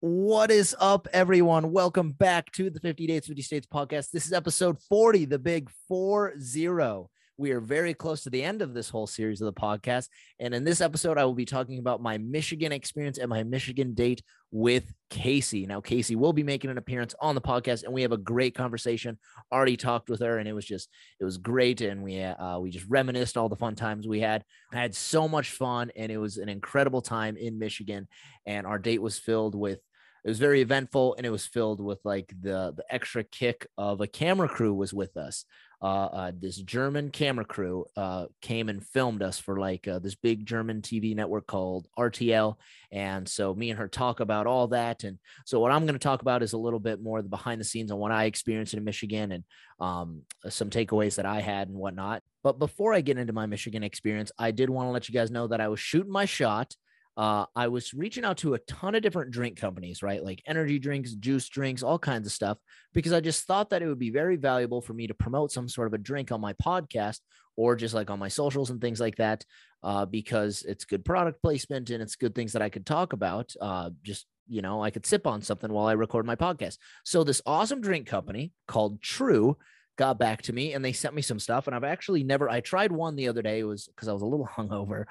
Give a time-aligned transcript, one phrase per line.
[0.00, 1.72] What is up, everyone?
[1.72, 4.12] Welcome back to the 50 Dates, 50 States podcast.
[4.12, 7.10] This is episode 40, the big 4 0.
[7.36, 10.06] We are very close to the end of this whole series of the podcast.
[10.38, 13.94] And in this episode, I will be talking about my Michigan experience and my Michigan
[13.94, 14.22] date
[14.52, 15.66] with Casey.
[15.66, 18.54] Now, Casey will be making an appearance on the podcast, and we have a great
[18.54, 19.18] conversation.
[19.52, 20.88] Already talked with her, and it was just,
[21.20, 21.80] it was great.
[21.80, 24.44] And we, uh, we just reminisced all the fun times we had.
[24.72, 28.06] I had so much fun, and it was an incredible time in Michigan.
[28.46, 29.80] And our date was filled with
[30.24, 34.00] it was very eventful and it was filled with like the the extra kick of
[34.00, 35.44] a camera crew was with us.
[35.80, 40.16] Uh, uh this german camera crew uh came and filmed us for like uh, this
[40.16, 42.56] big german tv network called rtl
[42.90, 46.00] and so me and her talk about all that and so what i'm going to
[46.00, 48.74] talk about is a little bit more the behind the scenes on what i experienced
[48.74, 49.44] in michigan and
[49.78, 52.24] um some takeaways that i had and whatnot.
[52.42, 55.30] But before i get into my michigan experience i did want to let you guys
[55.30, 56.74] know that i was shooting my shot
[57.18, 60.22] uh, I was reaching out to a ton of different drink companies, right?
[60.22, 62.58] Like energy drinks, juice drinks, all kinds of stuff,
[62.94, 65.68] because I just thought that it would be very valuable for me to promote some
[65.68, 67.18] sort of a drink on my podcast
[67.56, 69.44] or just like on my socials and things like that,
[69.82, 73.52] uh, because it's good product placement and it's good things that I could talk about.
[73.60, 76.78] Uh, just, you know, I could sip on something while I record my podcast.
[77.04, 79.56] So, this awesome drink company called True
[79.98, 81.66] got back to me and they sent me some stuff.
[81.66, 83.58] And I've actually never, I tried one the other day.
[83.58, 85.04] It was because I was a little hungover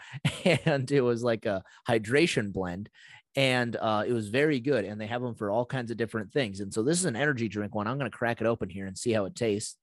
[0.65, 2.89] and it was like a hydration blend
[3.35, 4.85] and uh, it was very good.
[4.85, 6.61] And they have them for all kinds of different things.
[6.61, 7.85] And so this is an energy drink one.
[7.85, 9.77] I'm going to crack it open here and see how it tastes.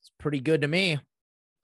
[0.00, 0.98] It's pretty good to me.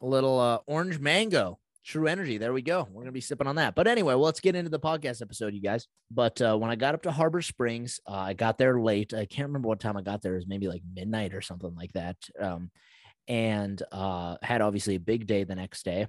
[0.03, 1.59] A little uh, orange mango.
[1.87, 2.37] True Energy.
[2.37, 2.89] There we go.
[2.91, 3.77] We're gonna be sipping on that.
[3.77, 5.87] But anyway, well, let's get into the podcast episode, you guys.
[6.11, 9.15] But uh, when I got up to Harbor Springs, uh, I got there late.
[9.15, 10.33] I can't remember what time I got there.
[10.33, 12.17] It was maybe like midnight or something like that.
[12.41, 12.73] Um,
[13.29, 16.09] and uh, had obviously a big day the next day.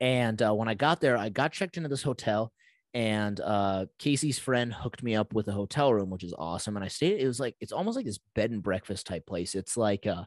[0.00, 2.52] And uh, when I got there, I got checked into this hotel,
[2.92, 6.76] and uh, Casey's friend hooked me up with a hotel room, which is awesome.
[6.76, 7.20] And I stayed.
[7.20, 9.54] It was like it's almost like this bed and breakfast type place.
[9.54, 10.24] It's like uh,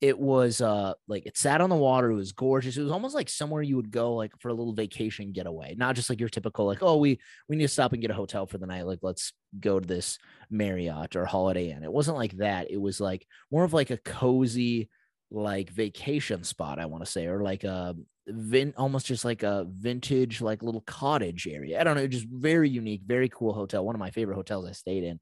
[0.00, 3.14] it was uh like it sat on the water it was gorgeous it was almost
[3.14, 6.28] like somewhere you would go like for a little vacation getaway not just like your
[6.28, 7.18] typical like oh we
[7.48, 9.86] we need to stop and get a hotel for the night like let's go to
[9.86, 10.18] this
[10.50, 11.84] marriott or holiday inn.
[11.84, 14.88] It wasn't like that it was like more of like a cozy
[15.30, 17.96] like vacation spot i want to say or like a
[18.26, 21.80] vin almost just like a vintage like little cottage area.
[21.80, 24.72] I don't know just very unique very cool hotel one of my favorite hotels i
[24.72, 25.20] stayed in.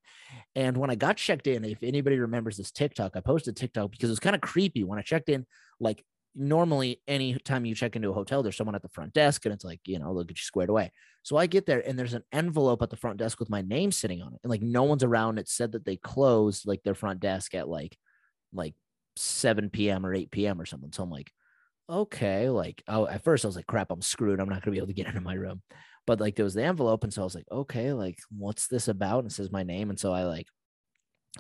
[0.55, 4.09] And when i got checked in if anybody remembers this tiktok i posted tiktok because
[4.09, 4.85] it was kind of creepy.
[4.85, 5.47] When i checked in
[5.81, 6.05] like
[6.35, 9.65] normally anytime you check into a hotel there's someone at the front desk and it's
[9.65, 10.93] like you know look at you squared away.
[11.23, 13.91] So i get there and there's an envelope at the front desk with my name
[13.91, 15.39] sitting on it and like no one's around.
[15.39, 17.97] It said that they closed like their front desk at like
[18.53, 18.75] like
[19.17, 20.93] 7 p.m or 8 p.m or something.
[20.93, 21.33] So i'm like
[21.89, 24.41] okay, like oh, at first I was like, crap, I'm screwed.
[24.41, 25.63] I'm not gonna be able to get into my room.
[26.07, 28.89] But like there was the envelope, and so I was like, okay, like what's this
[28.89, 29.21] about?
[29.21, 30.47] And it says my name, and so I like,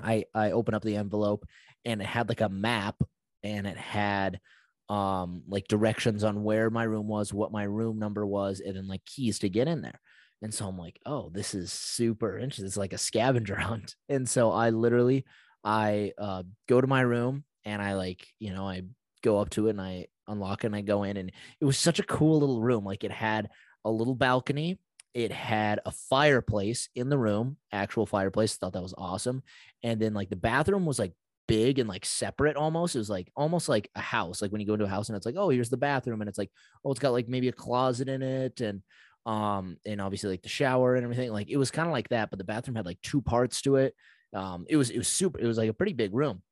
[0.03, 1.47] I I open up the envelope,
[1.85, 2.97] and it had like a map,
[3.43, 4.41] and it had
[4.89, 8.89] um like directions on where my room was, what my room number was, and then
[8.89, 10.01] like keys to get in there.
[10.43, 12.67] And so I'm like, oh, this is super interesting.
[12.67, 13.95] It's like a scavenger hunt.
[14.09, 15.25] And so I literally
[15.65, 18.83] I uh go to my room and I like, you know, I
[19.23, 21.79] go up to it and I unlock it and I go in and it was
[21.79, 22.85] such a cool little room.
[22.85, 23.49] Like it had
[23.85, 24.79] a little balcony.
[25.15, 28.57] It had a fireplace in the room, actual fireplace.
[28.57, 29.43] Thought that was awesome.
[29.83, 31.13] And then like the bathroom was like
[31.47, 32.95] big and like separate almost.
[32.95, 34.41] It was like almost like a house.
[34.41, 36.23] Like when you go into a house and it's like, oh, here's the bathroom.
[36.23, 36.51] And it's like,
[36.85, 38.83] oh, it's got like maybe a closet in it and
[39.25, 41.31] um and obviously like the shower and everything.
[41.31, 43.77] Like it was kind of like that, but the bathroom had like two parts to
[43.77, 43.95] it.
[44.35, 46.43] Um it was it was super, it was like a pretty big room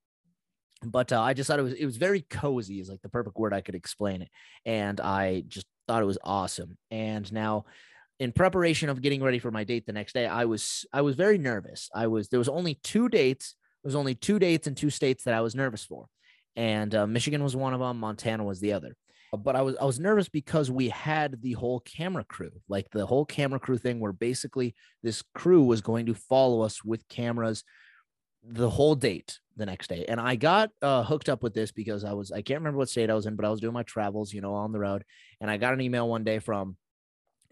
[0.85, 3.37] but uh, I just thought it was it was very cozy is like the perfect
[3.37, 4.29] word I could explain it,
[4.65, 6.79] and I just thought it was awesome.
[6.91, 7.67] And now,
[8.19, 11.17] in preparation of getting ready for my date the next day, I was I was
[11.17, 11.91] very nervous.
[11.95, 13.57] I was there was only two dates.
[13.83, 16.07] There was only two dates in two states that I was nervous for,
[16.57, 17.99] and uh, Michigan was one of them.
[17.99, 18.97] Montana was the other.
[19.33, 23.07] But I was I was nervous because we had the whole camera crew, like the
[23.07, 27.65] whole camera crew thing, where basically this crew was going to follow us with cameras
[28.43, 30.05] the whole date the next day.
[30.09, 32.89] And I got uh, hooked up with this because I was, I can't remember what
[32.89, 35.05] state I was in, but I was doing my travels, you know, on the road.
[35.41, 36.77] And I got an email one day from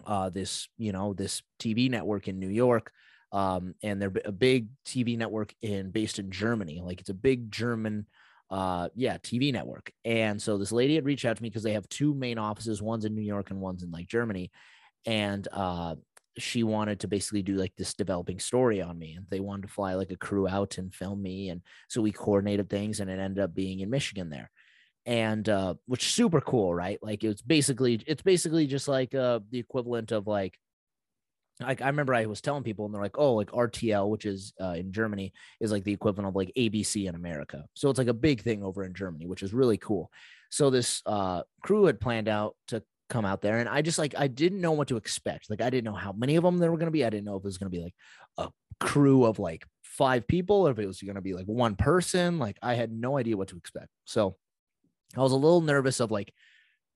[0.07, 2.91] uh, this, you know, this TV network in New York.
[3.31, 6.81] Um, and they're a big TV network in based in Germany.
[6.83, 8.07] Like it's a big German,
[8.51, 9.93] uh, yeah, TV network.
[10.05, 12.81] And so this lady had reached out to me because they have two main offices.
[12.81, 14.51] One's in New York and one's in like Germany.
[15.05, 15.97] And uh,
[16.39, 19.69] she wanted to basically do like this developing story on me and they wanted to
[19.69, 23.19] fly like a crew out and film me and so we coordinated things and it
[23.19, 24.51] ended up being in michigan there
[25.07, 29.59] and uh which super cool right like it's basically it's basically just like uh the
[29.59, 30.59] equivalent of like
[31.61, 34.53] like I remember I was telling people and they're like, oh, like RTL, which is
[34.61, 37.65] uh, in Germany, is like the equivalent of like ABC in America.
[37.75, 40.11] So it's like a big thing over in Germany, which is really cool.
[40.51, 44.15] So this uh, crew had planned out to come out there, and I just like
[44.17, 45.51] I didn't know what to expect.
[45.51, 47.05] Like I didn't know how many of them there were going to be.
[47.05, 47.95] I didn't know if it was going to be like
[48.37, 48.49] a
[48.81, 52.39] crew of like five people or if it was going to be like one person.
[52.39, 53.89] Like I had no idea what to expect.
[54.05, 54.37] So
[55.17, 56.33] I was a little nervous of like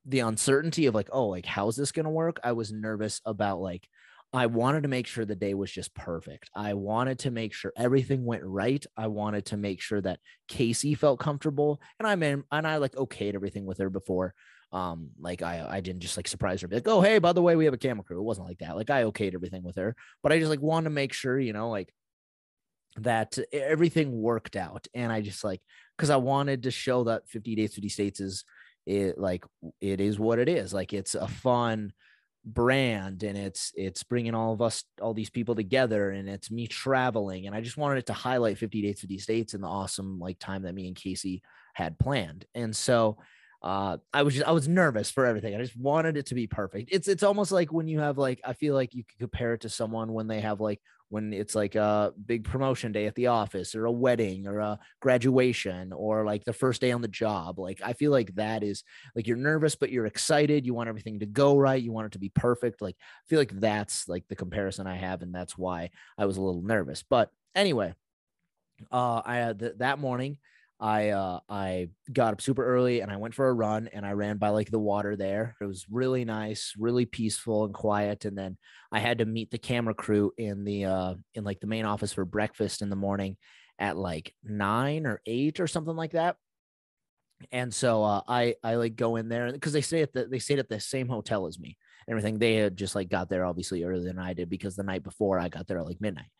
[0.05, 2.41] the uncertainty of like, oh, like how's this going to work?
[2.45, 3.89] I was nervous about like
[4.35, 6.49] I wanted to make sure the day was just perfect.
[6.57, 8.85] I wanted to make sure everything went right.
[8.97, 12.95] I wanted to make sure that Casey felt comfortable, and I mean, and I like
[12.95, 14.35] okayed everything with her before.
[14.73, 17.43] Um, like I, I didn't just like surprise her, be like, oh hey, by the
[17.43, 18.19] way, we have a camera crew.
[18.19, 18.77] It wasn't like that.
[18.77, 21.53] Like I okayed everything with her, but I just like wanted to make sure, you
[21.53, 21.93] know, like
[22.97, 25.61] that everything worked out, and I just like
[25.97, 28.45] because I wanted to show that 50 Dates, 50 States is
[28.87, 29.45] it like
[29.81, 30.73] it is what it is.
[30.73, 31.93] Like it's a fun
[32.45, 36.67] brand and it's it's bringing all of us all these people together and it's me
[36.67, 40.19] traveling and i just wanted it to highlight 50 dates 50 states and the awesome
[40.19, 41.41] like time that me and casey
[41.75, 43.17] had planned and so
[43.63, 46.47] uh i was just i was nervous for everything i just wanted it to be
[46.47, 49.55] perfect it's it's almost like when you have like i feel like you could compare
[49.55, 53.15] it to someone when they have like when it's like a big promotion day at
[53.17, 57.07] the office or a wedding or a graduation or like the first day on the
[57.07, 57.59] job.
[57.59, 58.83] Like I feel like that is
[59.15, 60.65] like you're nervous, but you're excited.
[60.65, 61.83] You want everything to go right.
[61.83, 62.81] You want it to be perfect.
[62.81, 65.21] Like I feel like that's like the comparison I have.
[65.21, 67.03] And that's why I was a little nervous.
[67.03, 67.93] But anyway,
[68.91, 70.39] uh, I th- that morning
[70.83, 74.13] I uh I got up super early and I went for a run and I
[74.13, 75.57] ran by like the water there.
[75.61, 78.25] It was really nice, really peaceful and quiet.
[78.25, 78.59] And then
[78.91, 82.13] I had to meet the camera crew in the uh in like the main office
[82.13, 83.37] for breakfast in the morning
[83.79, 86.37] at like nine or eight or something like that.
[87.53, 90.41] And so uh, I I like go in there because they stay at the they
[90.41, 91.77] stayed at the same hotel as me
[92.07, 92.39] and everything.
[92.39, 95.39] They had just like got there obviously earlier than I did because the night before
[95.39, 96.31] I got there at like midnight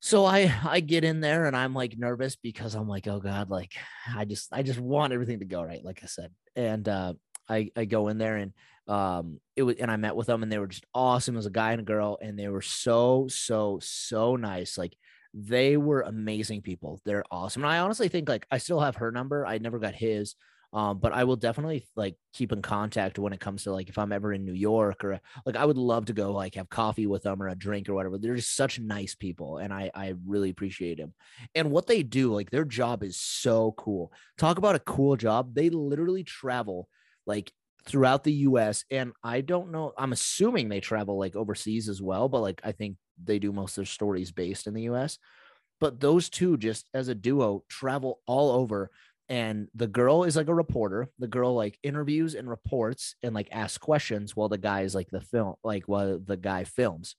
[0.00, 3.50] so i i get in there and i'm like nervous because i'm like oh god
[3.50, 3.72] like
[4.14, 6.30] i just i just want everything to go right like i said.
[6.56, 7.14] And uh
[7.48, 8.52] i i go in there and
[8.86, 11.50] um it was and i met with them and they were just awesome as a
[11.50, 14.94] guy and a girl and they were so so so nice like
[15.36, 17.00] they were amazing people.
[17.04, 17.64] They're awesome.
[17.64, 19.44] And i honestly think like i still have her number.
[19.44, 20.36] I never got his
[20.74, 23.96] um, but I will definitely like keep in contact when it comes to like if
[23.96, 27.06] I'm ever in New York or like I would love to go like have coffee
[27.06, 28.18] with them or a drink or whatever.
[28.18, 31.14] They're just such nice people, and I I really appreciate them.
[31.54, 34.12] And what they do, like their job is so cool.
[34.36, 35.54] Talk about a cool job.
[35.54, 36.88] They literally travel
[37.24, 37.52] like
[37.86, 42.28] throughout the US and I don't know I'm assuming they travel like overseas as well
[42.28, 45.18] but like I think they do most of their stories based in the US
[45.80, 48.90] but those two just as a duo travel all over
[49.28, 51.08] and the girl is like a reporter.
[51.18, 55.10] The girl like interviews and reports and like asks questions while the guy is like
[55.10, 57.16] the film like while the guy films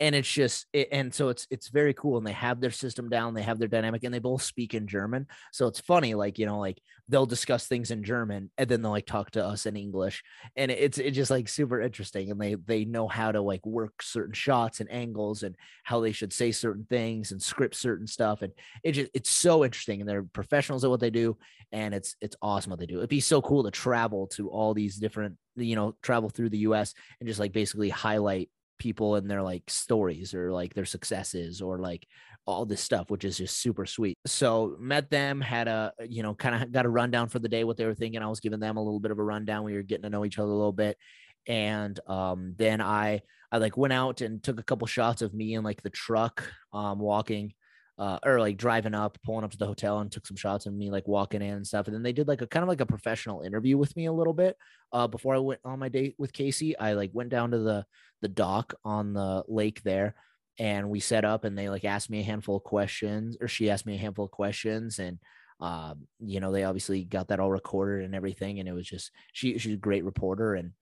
[0.00, 3.08] and it's just it, and so it's it's very cool and they have their system
[3.08, 5.26] down they have their dynamic and they both speak in german.
[5.52, 8.90] So it's funny like you know like they'll discuss things in german and then they'll
[8.90, 10.22] like talk to us in english
[10.56, 14.02] and it's it's just like super interesting and they they know how to like work
[14.02, 18.42] certain shots and angles and how they should say certain things and script certain stuff
[18.42, 18.52] and
[18.82, 21.36] it just it's so interesting and they're professionals at what they do
[21.72, 22.98] and it's it's awesome what they do.
[22.98, 26.58] It'd be so cool to travel to all these different you know travel through the
[26.58, 28.50] us and just like basically highlight
[28.82, 32.04] people and their like stories or like their successes or like
[32.46, 34.18] all this stuff, which is just super sweet.
[34.26, 37.62] So met them, had a you know kind of got a rundown for the day,
[37.62, 38.20] what they were thinking.
[38.20, 39.62] I was giving them a little bit of a rundown.
[39.62, 40.98] We were getting to know each other a little bit,
[41.46, 43.22] and um, then I
[43.52, 46.44] I like went out and took a couple shots of me in like the truck,
[46.72, 47.54] um, walking
[47.98, 50.74] uh, or like driving up, pulling up to the hotel and took some shots of
[50.74, 51.86] me like walking in and stuff.
[51.86, 54.12] And then they did like a kind of like a professional interview with me a
[54.12, 54.56] little bit
[54.92, 56.76] uh, before I went on my date with Casey.
[56.76, 57.84] I like went down to the
[58.22, 60.14] the dock on the lake there
[60.58, 63.70] and we set up and they like asked me a handful of questions or she
[63.70, 65.18] asked me a handful of questions and
[65.60, 69.10] um, you know they obviously got that all recorded and everything and it was just
[69.32, 70.72] she she's a great reporter and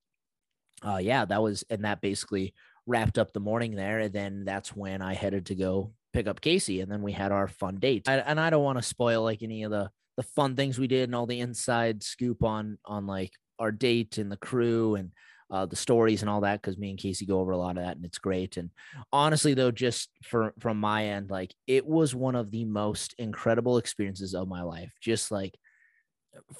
[0.83, 2.55] uh yeah that was and that basically
[2.87, 6.41] wrapped up the morning there and then that's when I headed to go pick up
[6.41, 8.09] Casey, and then we had our fun date.
[8.09, 10.89] I, and I don't want to spoil like any of the the fun things we
[10.89, 15.13] did and all the inside scoop on on like our date and the crew and
[15.51, 17.85] uh, the stories and all that because me and Casey go over a lot of
[17.85, 18.57] that and it's great.
[18.57, 18.71] And
[19.13, 23.79] honestly, though, just for from my end, like it was one of the most incredible
[23.79, 24.93] experiences of my life.
[25.01, 25.59] Just like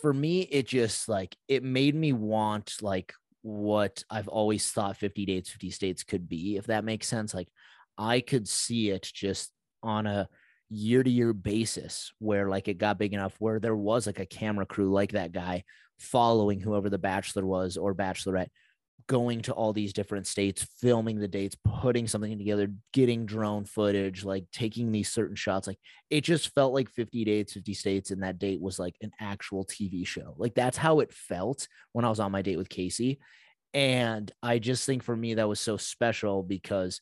[0.01, 5.25] for me, it just like it made me want like what I've always thought 50
[5.25, 7.33] dates, 50 states could be, if that makes sense.
[7.33, 7.49] Like
[7.97, 10.29] I could see it just on a
[10.69, 14.27] year to year basis where like it got big enough where there was like a
[14.27, 15.65] camera crew like that guy
[15.99, 18.51] following whoever the bachelor was or bachelorette
[19.11, 24.25] going to all these different states, filming the dates, putting something together, getting drone footage,
[24.25, 25.67] like taking these certain shots.
[25.67, 29.11] Like it just felt like 50 dates, 50 states, and that date was like an
[29.21, 30.35] actual TV show.
[30.37, 33.19] Like that's how it felt when I was on my date with Casey.
[33.75, 37.01] And I just think for me, that was so special because,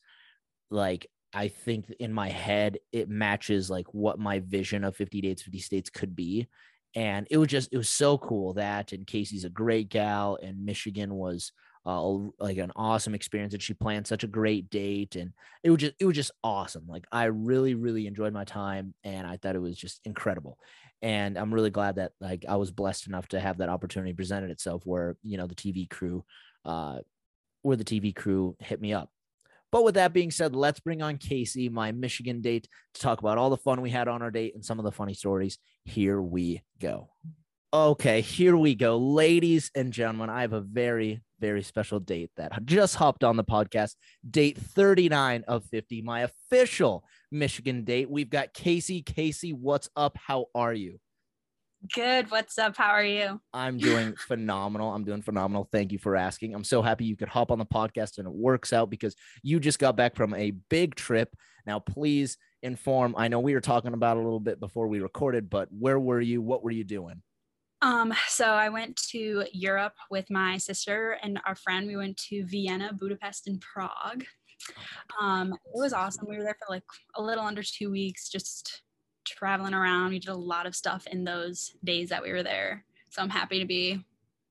[0.70, 5.42] like, I think in my head, it matches like what my vision of 50 dates,
[5.42, 6.48] 50 states could be.
[6.94, 8.92] And it was just, it was so cool that.
[8.92, 11.52] And Casey's a great gal, and Michigan was
[11.88, 15.80] uh, like an awesome experience and she planned such a great date and it was
[15.80, 19.56] just it was just awesome like i really really enjoyed my time and i thought
[19.56, 20.58] it was just incredible
[21.00, 24.50] and i'm really glad that like i was blessed enough to have that opportunity presented
[24.50, 26.22] itself where you know the tv crew
[26.66, 26.98] uh
[27.62, 29.10] where the tv crew hit me up.
[29.70, 33.38] But with that being said let's bring on casey my michigan date to talk about
[33.38, 35.58] all the fun we had on our date and some of the funny stories.
[35.84, 37.08] Here we go.
[37.72, 38.96] Okay, here we go.
[38.96, 43.44] Ladies and gentlemen, I have a very, very special date that just hopped on the
[43.44, 43.94] podcast.
[44.28, 48.10] Date 39 of 50, my official Michigan date.
[48.10, 49.02] We've got Casey.
[49.02, 50.16] Casey, what's up?
[50.16, 51.00] How are you?
[51.94, 52.30] Good.
[52.30, 52.76] What's up?
[52.76, 53.40] How are you?
[53.52, 54.92] I'm doing phenomenal.
[54.92, 55.68] I'm doing phenomenal.
[55.70, 56.54] Thank you for asking.
[56.54, 59.60] I'm so happy you could hop on the podcast and it works out because you
[59.60, 61.36] just got back from a big trip.
[61.66, 63.14] Now, please inform.
[63.16, 66.20] I know we were talking about a little bit before we recorded, but where were
[66.20, 66.42] you?
[66.42, 67.22] What were you doing?
[67.80, 71.86] Um, so I went to Europe with my sister and our friend.
[71.86, 74.24] We went to Vienna, Budapest, and Prague.
[75.20, 76.26] Um, it was awesome.
[76.28, 76.82] We were there for like
[77.14, 78.82] a little under two weeks, just
[79.24, 80.10] traveling around.
[80.10, 82.84] We did a lot of stuff in those days that we were there.
[83.10, 84.04] So I'm happy to be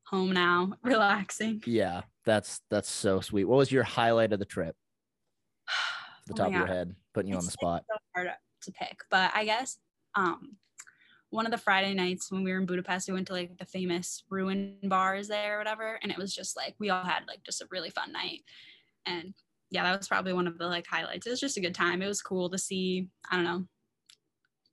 [0.06, 1.62] home now, relaxing.
[1.66, 3.46] Yeah, that's that's so sweet.
[3.46, 4.76] What was your highlight of the trip?
[6.28, 7.84] the oh top of your head, putting you it's, on the spot.
[7.90, 8.32] so hard
[8.62, 9.78] to pick, but I guess
[10.16, 10.56] um,
[11.38, 13.66] one of the Friday nights when we were in Budapest, we went to like the
[13.66, 16.00] famous ruin bars there or whatever.
[16.02, 18.42] And it was just like, we all had like just a really fun night.
[19.06, 19.36] And
[19.70, 21.28] yeah, that was probably one of the like highlights.
[21.28, 22.02] It was just a good time.
[22.02, 23.66] It was cool to see, I don't know,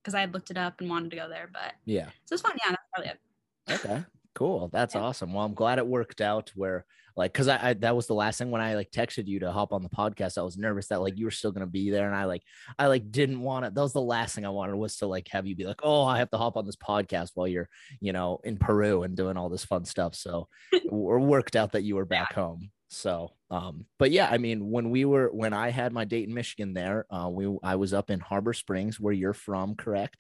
[0.03, 2.07] because I had looked it up and wanted to go there, but yeah.
[2.25, 2.57] So it was fun.
[2.65, 3.21] Yeah, that's probably it.
[3.71, 4.05] Okay.
[4.35, 4.69] Cool.
[4.73, 5.03] That's yeah.
[5.03, 5.33] awesome.
[5.33, 6.85] Well, I'm glad it worked out where
[7.17, 9.53] like because I, I, that was the last thing when I like texted you to
[9.53, 10.37] hop on the podcast.
[10.37, 12.43] I was nervous that like you were still gonna be there, and I like
[12.79, 13.75] I like didn't want it.
[13.75, 16.05] That was the last thing I wanted was to like have you be like, oh,
[16.05, 17.69] I have to hop on this podcast while you're
[18.01, 20.17] you know in Peru and doing all this fun stuff.
[20.17, 22.43] So it worked out that you were back yeah.
[22.43, 22.71] home.
[22.89, 26.35] So, um, but yeah, I mean, when we were when I had my date in
[26.35, 30.17] Michigan there, uh, we I was up in Harbor Springs where you're from, correct?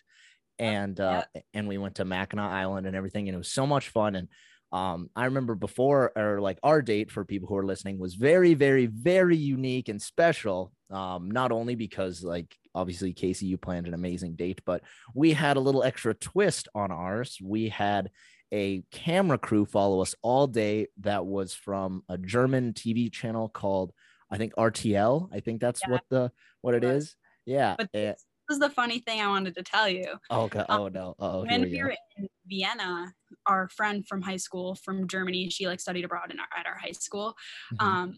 [0.58, 1.42] And uh, yeah.
[1.52, 4.14] and we went to Mackinac Island and everything, and it was so much fun.
[4.14, 4.28] And
[4.72, 8.54] um, I remember before or like our date for people who are listening was very,
[8.54, 10.72] very, very unique and special.
[10.90, 14.82] Um, not only because like obviously Casey, you planned an amazing date, but
[15.14, 17.38] we had a little extra twist on ours.
[17.42, 18.10] We had
[18.52, 23.92] a camera crew follow us all day that was from a German TV channel called
[24.30, 25.28] I think RTL.
[25.32, 25.92] I think that's yeah.
[25.92, 26.32] what the
[26.62, 27.14] what it is.
[27.46, 27.76] Yeah.
[27.78, 30.04] But this, this is the funny thing I wanted to tell you.
[30.30, 30.64] Oh, okay.
[30.68, 31.14] Oh no.
[31.18, 33.12] Oh, when we, we were in Vienna,
[33.46, 36.76] our friend from high school from Germany, she like studied abroad in our, at our
[36.76, 37.34] high school.
[37.74, 37.86] Mm-hmm.
[37.86, 38.16] Um,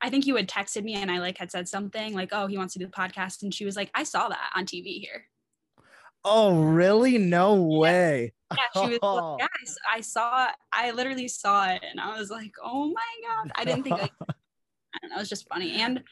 [0.00, 2.56] I think you had texted me and I like had said something like, "Oh, he
[2.56, 5.24] wants to do the podcast," and she was like, "I saw that on TV here."
[6.24, 7.18] Oh, really?
[7.18, 8.32] No way.
[8.52, 9.36] Yeah, she was oh.
[9.36, 10.48] like, "Guys, I saw.
[10.72, 13.52] I literally saw it, and I was like, oh my god!
[13.56, 15.16] I didn't think like, I don't know.
[15.16, 16.02] It was just funny, and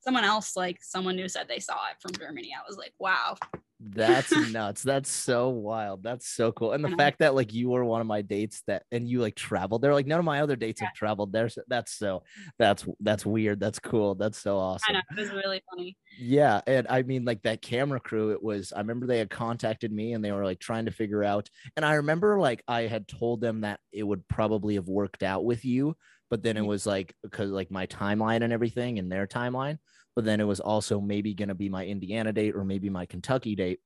[0.00, 2.50] someone else like someone who said they saw it from Germany.
[2.56, 3.36] I was like, wow.
[3.82, 4.82] That's nuts.
[4.82, 6.02] That's so wild.
[6.02, 6.72] That's so cool.
[6.72, 9.34] And the fact that like you were one of my dates that and you like
[9.34, 10.88] traveled there, like none of my other dates yeah.
[10.88, 11.48] have traveled there.
[11.48, 12.22] So that's so
[12.58, 13.58] that's that's weird.
[13.58, 14.14] That's cool.
[14.14, 14.84] That's so awesome.
[14.88, 15.96] I know it was really funny.
[16.18, 16.60] Yeah.
[16.66, 20.12] And I mean, like that camera crew, it was I remember they had contacted me
[20.12, 21.48] and they were like trying to figure out.
[21.76, 25.44] And I remember like I had told them that it would probably have worked out
[25.44, 25.96] with you,
[26.30, 26.68] but then it mm-hmm.
[26.68, 29.78] was like because like my timeline and everything and their timeline
[30.16, 33.06] but then it was also maybe going to be my Indiana date or maybe my
[33.06, 33.80] Kentucky date.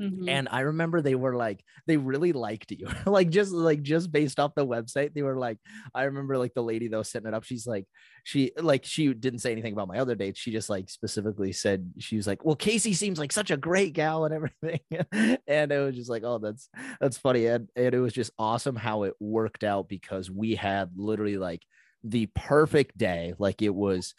[0.00, 0.28] Mm-hmm.
[0.28, 2.88] And I remember they were like, they really liked you.
[3.06, 5.58] like just like just based off the website, they were like,
[5.94, 7.44] I remember like the lady though setting it up.
[7.44, 7.86] She's like,
[8.24, 10.38] she like she didn't say anything about my other dates.
[10.38, 13.94] She just like specifically said she was like, Well, Casey seems like such a great
[13.94, 14.80] gal and everything.
[15.46, 16.68] and it was just like, oh, that's
[17.00, 17.46] that's funny.
[17.46, 21.62] And, and it was just awesome how it worked out because we had literally like
[22.04, 23.34] the perfect day.
[23.38, 24.14] Like it was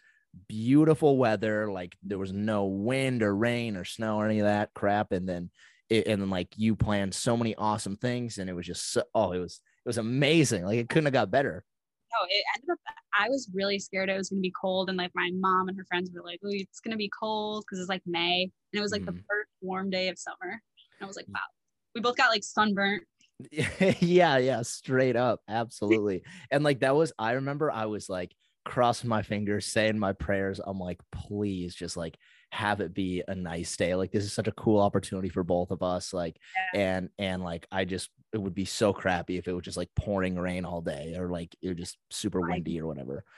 [0.47, 1.71] beautiful weather.
[1.71, 5.11] Like there was no wind or rain or snow or any of that crap.
[5.11, 5.49] And then
[5.89, 9.03] it, and then like you planned so many awesome things, and it was just so,
[9.15, 10.65] oh, it was it was amazing.
[10.65, 11.63] Like it couldn't have got better.
[12.11, 12.79] No, it ended up.
[13.19, 15.77] I was really scared it was going to be cold, and like my mom and
[15.77, 18.79] her friends were like, "Oh, it's going to be cold because it's like May, and
[18.79, 19.07] it was like mm.
[19.07, 21.39] the first warm day of summer." And I was like, "Wow."
[21.95, 23.03] We both got like sunburnt,
[23.99, 25.41] yeah, yeah, straight up.
[25.47, 26.23] Absolutely.
[26.51, 28.33] and like that was, I remember I was like
[28.67, 30.59] crossing my fingers, saying my prayers.
[30.63, 32.17] I'm like, please just like
[32.51, 33.95] have it be a nice day.
[33.95, 36.13] Like this is such a cool opportunity for both of us.
[36.13, 36.37] Like,
[36.73, 36.79] Yeah.
[36.81, 39.89] and and like I just it would be so crappy if it was just like
[39.95, 43.23] pouring rain all day or like it was just super windy or whatever.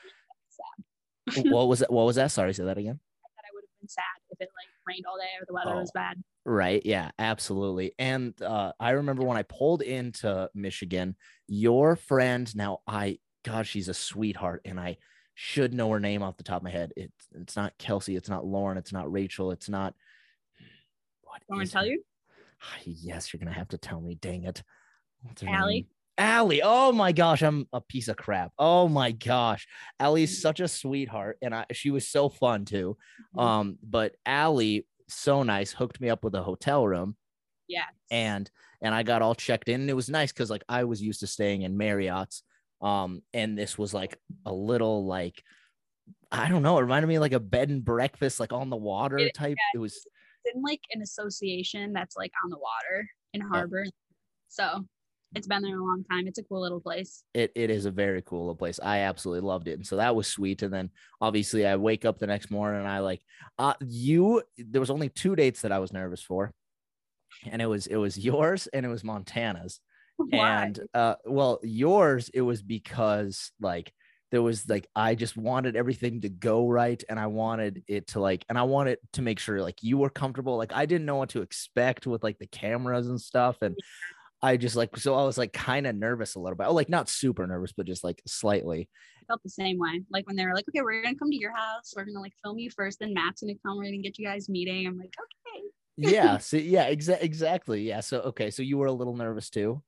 [1.46, 1.92] What was that?
[1.92, 2.32] What was that?
[2.32, 3.00] Sorry, say that again.
[3.24, 5.90] I would have been sad if it like rained all day or the weather was
[5.90, 6.00] Oh.
[6.00, 6.24] bad.
[6.46, 6.82] Right.
[6.84, 7.94] Yeah, absolutely.
[8.00, 11.16] And uh, I remember when I pulled into Michigan,
[11.48, 14.62] your friend, now I, God, she's a sweetheart.
[14.66, 14.98] And I
[15.42, 16.92] should know her name off the top of my head.
[16.98, 18.18] It's, it's not Kelsey.
[18.18, 18.78] It's not Lauren.
[18.78, 19.52] It's not Rachel.
[19.52, 19.94] It's not.
[21.48, 22.04] What is to tell you?
[22.84, 24.16] Yes, you're to have to tell me.
[24.16, 24.62] Dang it.
[25.22, 25.74] What's her Allie.
[25.74, 25.86] name?
[26.18, 26.62] Allie.
[26.62, 28.52] Oh my gosh, I'm a piece of crap.
[28.60, 29.66] Oh my gosh.
[29.98, 31.38] Allie's such a sweetheart.
[31.42, 32.98] And I, she was so fun too.
[33.34, 33.42] Mhm.
[33.42, 37.16] Um, but Allie, so nice, hooked me up with a hotel room
[37.70, 37.86] yeah.
[38.12, 41.02] and and I got all checked in and it was nice because like I was
[41.02, 42.44] used to staying in Marriott's
[42.82, 45.44] um and this was like a little like
[46.32, 48.78] I don't know it reminded me of like a bed and breakfast like on the
[48.78, 49.58] water It- type.
[49.74, 50.06] it was
[50.54, 53.86] in like an association that's like on the water in harbor.
[54.48, 54.86] So
[55.36, 56.28] it's been there a long time.
[56.28, 57.24] It's a cool little place.
[57.36, 58.80] it, it is a very cool little place.
[58.82, 59.74] I absolutely loved it.
[59.74, 60.64] And so that was sweet.
[60.64, 60.90] And then
[61.22, 63.22] obviously I wake up the next morning and I like
[63.60, 66.52] uh you there was only two dates that I was nervous for.
[67.52, 69.82] And it was it was yours and it was Montana's
[70.30, 70.64] Why?
[70.64, 73.94] and uh well yours it was because like
[74.32, 78.20] there was like i just wanted everything to go right and i wanted it to
[78.20, 81.16] like and i wanted to make sure like you were comfortable like i didn't know
[81.16, 83.76] what to expect with like the cameras and stuff and
[84.42, 86.90] i just like so i was like kind of nervous a little bit oh like
[86.90, 88.90] not super nervous but just like slightly
[89.22, 90.02] I felt the same way.
[90.10, 91.94] Like when they were like, okay, we're gonna come to your house.
[91.96, 93.78] We're gonna like film you first, then Matt's gonna come.
[93.78, 94.88] We're gonna get you guys meeting.
[94.88, 95.66] I'm like, okay.
[95.98, 99.84] yeah see yeah exa- exactly yeah so okay so you were a little nervous too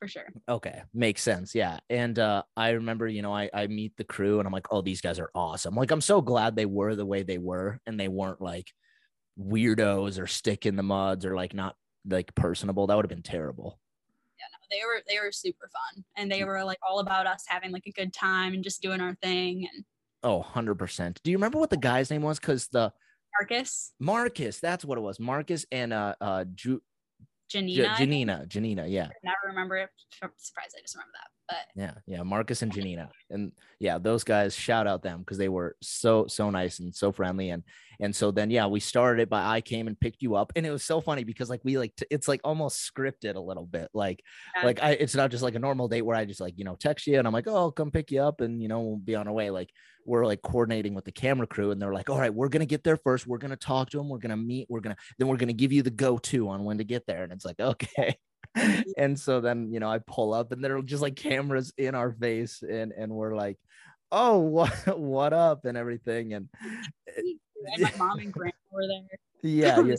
[0.00, 0.28] For sure.
[0.48, 1.54] Okay, makes sense.
[1.54, 1.78] Yeah.
[1.90, 4.80] And uh I remember, you know, I I meet the crew and I'm like, "Oh,
[4.80, 8.00] these guys are awesome." Like I'm so glad they were the way they were and
[8.00, 8.72] they weren't like
[9.38, 11.76] weirdos or stick in the muds or like not
[12.08, 12.86] like personable.
[12.86, 13.78] That would have been terrible.
[14.38, 16.04] Yeah, no, they were they were super fun.
[16.16, 19.00] And they were like all about us having like a good time and just doing
[19.02, 19.68] our thing.
[19.72, 19.84] And
[20.22, 21.20] Oh, 100%.
[21.22, 22.92] Do you remember what the guy's name was cuz the
[23.38, 25.20] Marcus, Marcus, that's what it was.
[25.20, 26.82] Marcus and uh uh Ju-
[27.50, 27.94] Janina.
[27.98, 29.06] Janina, Janina, yeah.
[29.06, 29.90] I never remember it.
[30.22, 31.30] I'm surprised I just remember that.
[31.48, 34.54] But Yeah, yeah, Marcus and Janina, and yeah, those guys.
[34.54, 37.64] Shout out them because they were so so nice and so friendly, and
[38.00, 40.66] and so then yeah, we started it by I came and picked you up, and
[40.66, 43.66] it was so funny because like we like t- it's like almost scripted a little
[43.66, 44.22] bit, like
[44.56, 44.66] Yeah.
[44.66, 46.76] like I it's not just like a normal date where I just like you know
[46.76, 48.96] text you and I'm like oh I'll come pick you up and you know we'll
[48.96, 49.50] be on our way.
[49.50, 49.70] Like
[50.06, 52.84] we're like coordinating with the camera crew, and they're like all right, we're gonna get
[52.84, 55.52] there first, we're gonna talk to them, we're gonna meet, we're gonna then we're gonna
[55.52, 58.16] give you the go to on when to get there, and it's like okay.
[58.56, 58.80] Mm-hmm.
[58.98, 62.10] and so then you know i pull up and they're just like cameras in our
[62.10, 63.58] face and and we're like
[64.10, 65.64] oh what what up?
[65.64, 66.34] and everything.
[66.34, 66.48] And
[67.72, 69.18] and my mom and grandma were there.
[69.42, 69.96] yeah you're,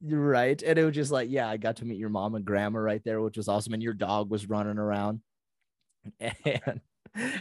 [0.00, 0.60] you're right.
[0.62, 3.02] And it was just like yeah i got to meet your mom and grandma right
[3.04, 3.74] there which was awesome.
[3.74, 5.20] And your dog was running around.
[6.20, 6.80] And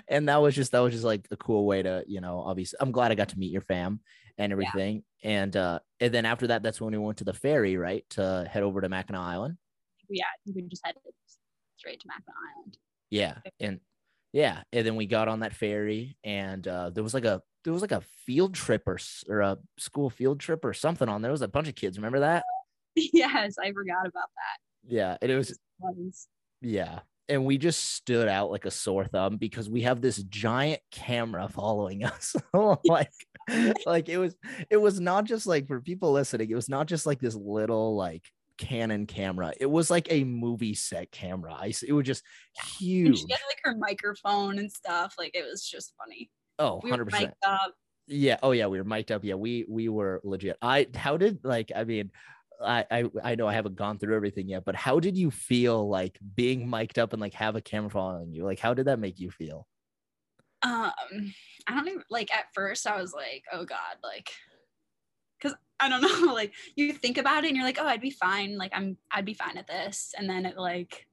[0.08, 2.78] and that was just that was just like a cool way to you know obviously
[2.80, 4.00] i'm glad i got to meet your fam
[4.38, 5.04] and everything.
[5.24, 8.48] And uh and then after that that's when we went to the ferry right to
[8.50, 9.58] head over to mackinac island.
[10.10, 11.02] Yeah, I think we just headed
[11.78, 12.78] straight to Mackinac Island.
[13.10, 13.80] Yeah, and
[14.34, 17.74] yeah, and then we got on that ferry, and uh, there was like a there
[17.74, 18.98] was like a field trip or
[19.28, 21.28] or a school field trip or something on there.
[21.28, 21.98] There was a bunch of kids.
[21.98, 22.46] Remember that?
[22.96, 24.88] yes, I forgot about that.
[24.88, 25.60] Yeah, and it was
[26.62, 30.82] yeah, and we just stood out like a sore thumb because we have this giant
[30.92, 32.36] camera following us.
[32.86, 33.12] like,
[33.86, 34.36] like it was
[34.70, 36.50] it was not just like for people listening.
[36.50, 38.24] It was not just like this little like
[38.58, 39.54] Canon camera.
[39.60, 41.54] It was like a movie set camera.
[41.54, 42.24] I it was just
[42.58, 43.18] And huge.
[43.18, 45.16] she had like her microphone and stuff.
[45.18, 46.30] Like it was just funny.
[46.60, 47.12] Oh, We 100%.
[47.12, 47.74] mic'd up.
[48.08, 48.38] Yeah.
[48.44, 49.24] Oh yeah, we were mic'd up.
[49.24, 50.58] Yeah, we we were legit.
[50.62, 52.12] I how did like I mean,
[52.62, 55.90] I I I know I haven't gone through everything yet, but how did you feel
[55.90, 58.44] like being mic'd up and like have a camera following you?
[58.44, 59.68] Like how did that make you feel?
[60.62, 60.92] Um,
[61.68, 64.30] I don't even like at first I was like, oh God, like
[65.40, 68.12] because I don't know, like you think about it and you're like, oh, I'd be
[68.12, 68.58] fine.
[68.58, 70.14] Like I'm I'd be fine at this.
[70.18, 71.08] And then it like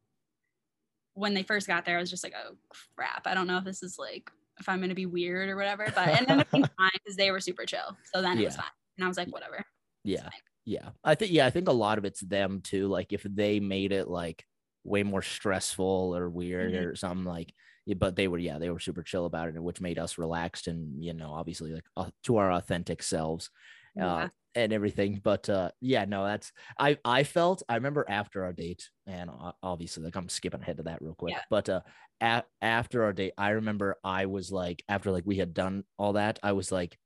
[1.14, 2.56] when they first got there, I was just like, oh
[2.96, 3.26] crap.
[3.26, 4.30] I don't know if this is like
[4.62, 5.86] if I'm gonna be weird or whatever.
[5.94, 7.96] But and then it was fine because they were super chill.
[8.14, 8.64] So then it was fine.
[8.96, 9.64] And I was like, whatever.
[10.04, 10.28] Yeah.
[10.64, 10.90] Yeah.
[11.04, 12.86] I think yeah, I think a lot of it's them too.
[12.88, 14.46] Like if they made it like
[14.84, 16.86] way more stressful or weird Mhm.
[16.86, 17.52] or something like
[17.96, 21.02] but they were yeah, they were super chill about it, which made us relaxed and
[21.04, 23.50] you know, obviously like uh, to our authentic selves.
[24.00, 25.20] Uh, and everything.
[25.22, 29.30] But uh, yeah, no, that's I I felt I remember after our date, and
[29.62, 31.34] obviously like I'm skipping ahead to that real quick.
[31.34, 31.42] Yeah.
[31.50, 31.80] But uh,
[32.20, 36.14] a- after our date, I remember I was like after like we had done all
[36.14, 36.98] that, I was like.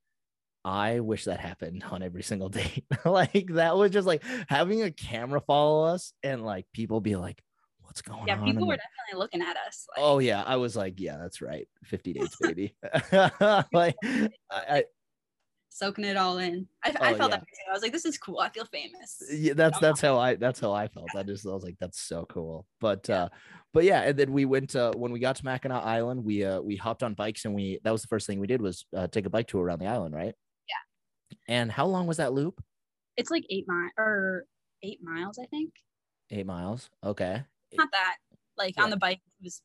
[0.69, 2.85] I wish that happened on every single date.
[3.05, 7.41] like that was just like having a camera follow us and like people be like,
[7.83, 9.87] "What's going yeah, on?" Yeah, people were definitely looking at us.
[9.97, 11.69] Like, Oh yeah, I was like, yeah, that's right.
[11.85, 12.75] 50 dates, baby.
[13.73, 13.95] like
[14.51, 14.87] I
[15.77, 16.67] soaking it all in.
[16.85, 17.37] I, I Oh, felt yeah.
[17.37, 17.41] that.
[17.41, 17.71] Too.
[17.71, 18.39] I was like, this is cool.
[18.41, 19.23] I feel famous.
[19.31, 21.09] yeah, that's that's how I that's how I felt.
[21.17, 22.67] I just I was like, that's so cool.
[22.81, 23.29] But uh
[23.73, 26.61] but yeah, and then we went uh when we got to Mackinac Island, we uh
[26.61, 29.07] we hopped on bikes and we that was the first thing we did was uh,
[29.07, 30.35] take a bike tour around the island, right?
[30.69, 31.37] Yeah.
[31.49, 32.63] And how long was that loop?
[33.17, 34.45] It's like eight mile or
[34.83, 35.73] eight miles, I think.
[36.31, 36.91] Eight miles.
[37.05, 37.43] Okay.
[37.75, 38.17] Not that.
[38.57, 38.85] Like Yeah.
[38.85, 39.61] on the bike, it was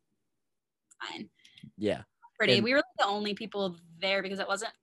[1.02, 1.30] fine.
[1.78, 2.04] Yeah.
[2.38, 2.56] Pretty.
[2.56, 4.74] And- we were like, the only people there because it wasn't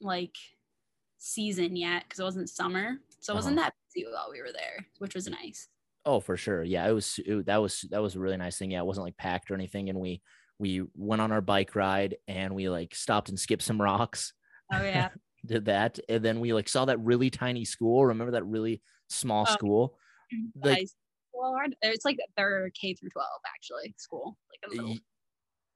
[0.00, 0.34] like
[1.18, 3.68] season yet because it wasn't summer, so it wasn't Uh-huh.
[3.68, 5.68] that busy while we were there, which was nice.
[6.04, 6.62] Oh, for sure.
[6.62, 8.70] Yeah, it was it, that was that was a really nice thing.
[8.70, 9.88] Yeah, it wasn't like packed or anything.
[9.90, 10.22] And we
[10.58, 14.32] we went on our bike ride and we like stopped and skipped some rocks.
[14.72, 15.08] Oh yeah,
[15.46, 18.06] Did that, and then we like saw that really tiny school.
[18.06, 19.98] Remember that really small Oh, school?
[20.62, 20.88] Like-
[21.32, 24.90] well, it's like they're K through twelve actually school, like a little.
[24.92, 24.98] Y-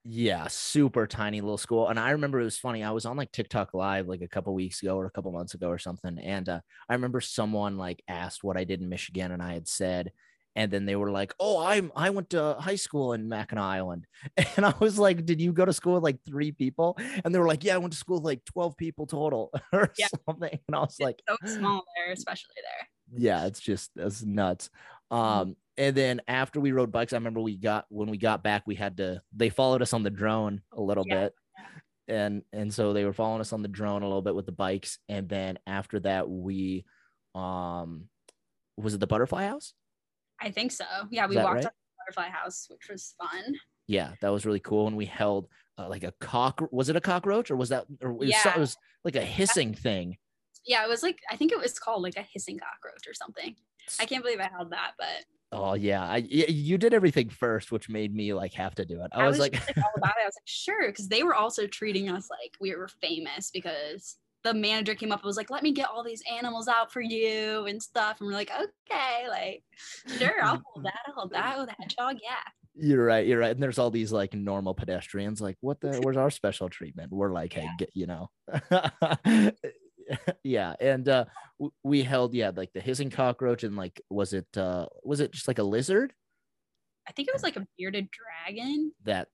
[0.05, 1.89] Yeah, super tiny little school.
[1.89, 2.83] And I remember it was funny.
[2.83, 5.53] I was on like TikTok live like a couple weeks ago or a couple months
[5.53, 6.19] ago or something.
[6.19, 9.69] And uh, I remember someone like asked what I did in Michigan, and I had
[9.69, 10.13] said,
[10.57, 14.07] and then they were like, "Oh, I'm I went to high school in Mackinac Island,"
[14.57, 17.39] and I was like, "Did you go to school with like three people?" And they
[17.39, 20.09] were like, "Yeah, I went to school with like twelve people total or Yeah.
[20.27, 22.89] something." And I was It's like, so small there, especially there.
[23.13, 24.71] yeah it's just that's nuts
[25.11, 28.63] um and then after we rode bikes i remember we got when we got back
[28.67, 31.21] we had to they followed us on the drone a little Yeah.
[31.23, 31.35] bit
[32.09, 34.53] and and so they were following us on the drone a little bit with the
[34.53, 36.85] bikes and then after that we
[37.35, 38.09] um
[38.77, 39.75] was it the butterfly house
[40.43, 40.87] I think so.
[41.11, 41.67] Yeah, we walked right?
[41.67, 43.55] up the butterfly house, which was fun.
[43.87, 47.01] yeah that was really cool and we held uh, like a cock was it a
[47.01, 48.55] cockroach or was that or it was, Yeah.
[48.55, 50.17] it was like a hissing thing
[50.67, 53.55] Yeah, it was like I think it was called like a hissing cockroach or something.
[54.01, 57.89] I can't believe I held that, but oh yeah i you did everything first which
[57.89, 60.23] made me like have to do it i, was, like just, all about it.
[60.23, 64.17] I was like, sure, because they were also treating us like we were famous because
[64.43, 67.01] the manager came up and was like, let me get all these animals out for
[67.01, 68.21] you and stuff.
[68.21, 69.63] And we're like, okay, like,
[70.19, 70.99] sure, I'll hold that.
[71.07, 71.57] I'll hold that.
[71.59, 72.41] Oh, the hedgehog, yeah.
[72.75, 73.27] You're right.
[73.27, 73.51] You're right.
[73.51, 77.13] And there's all these like normal pedestrians, like, what the, where's our special treatment?
[77.13, 77.75] We're like, hey, Yeah.
[77.79, 78.31] get, you know,
[80.45, 80.75] yeah.
[80.81, 81.25] And uh,
[81.83, 85.49] we held, yeah, like the hissing cockroach and like, was it, uh, was it just
[85.49, 86.13] like a lizard?
[87.09, 88.93] I think it was like a bearded dragon.
[89.05, 89.29] That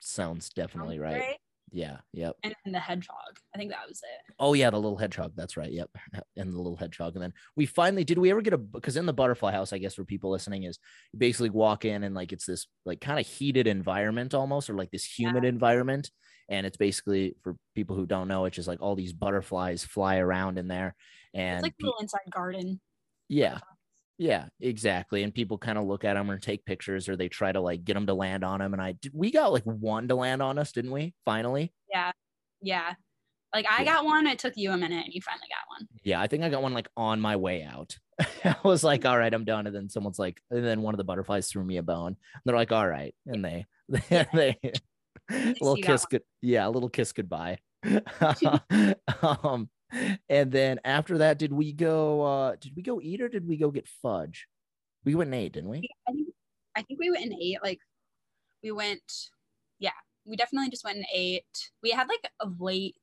[0.00, 1.36] sounds definitely sounds right.
[1.72, 1.98] Yeah.
[2.12, 2.36] Yep.
[2.42, 3.38] And then the hedgehog.
[3.54, 4.34] I think that was it.
[4.38, 5.32] Oh yeah, the little hedgehog.
[5.34, 5.70] That's right.
[5.70, 5.90] Yep,
[6.36, 7.14] and the little hedgehog.
[7.14, 8.18] And then we finally did.
[8.18, 10.78] We ever get a because in the butterfly house, I guess for people listening is
[11.16, 14.90] basically walk in and like it's this like kind of heated environment almost, or like
[14.90, 16.10] this humid environment.
[16.48, 20.18] And it's basically for people who don't know, it's just like all these butterflies fly
[20.18, 20.94] around in there.
[21.34, 22.80] And It's like a little inside garden.
[23.28, 23.58] yeah,
[24.18, 25.22] yeah, exactly.
[25.22, 27.84] And people kind of look at them or take pictures, or they try to like
[27.84, 28.72] get them to land on them.
[28.72, 29.12] And I did.
[29.14, 31.14] We got like one to land on us, didn't we?
[31.24, 31.72] Finally.
[31.90, 32.12] Yeah.
[32.62, 32.94] Yeah.
[33.52, 33.84] Like I Yeah.
[33.96, 34.26] got one.
[34.26, 35.88] It took you a minute and you finally got one.
[36.02, 37.96] Yeah, I think I got one like on my way out.
[38.44, 39.66] I was like, all right, I'm done.
[39.66, 42.16] And then someone's like, and then one of the butterflies threw me a bone.
[42.44, 43.14] they're like, all right.
[43.26, 44.72] And they, they, they
[45.30, 46.22] little kiss good.
[46.42, 47.58] Yeah, a little kiss goodbye.
[49.22, 49.68] um,
[50.28, 53.56] and then after that, did we go, uh, did we go eat or did we
[53.56, 54.46] go get fudge?
[55.04, 55.88] We went and ate, didn't we?
[56.08, 56.28] I think
[56.74, 57.78] I think we went and ate like
[58.62, 59.00] we went
[59.78, 59.90] yeah,
[60.24, 61.70] we definitely just went and ate.
[61.82, 62.96] We had like a late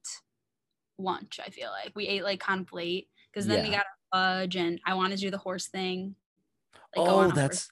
[0.98, 1.94] lunch, I feel like.
[1.96, 5.18] We ate like kind of late because then we got our fudge and I wanted
[5.18, 6.16] to do the horse thing.
[6.96, 7.70] like, oh, a that's,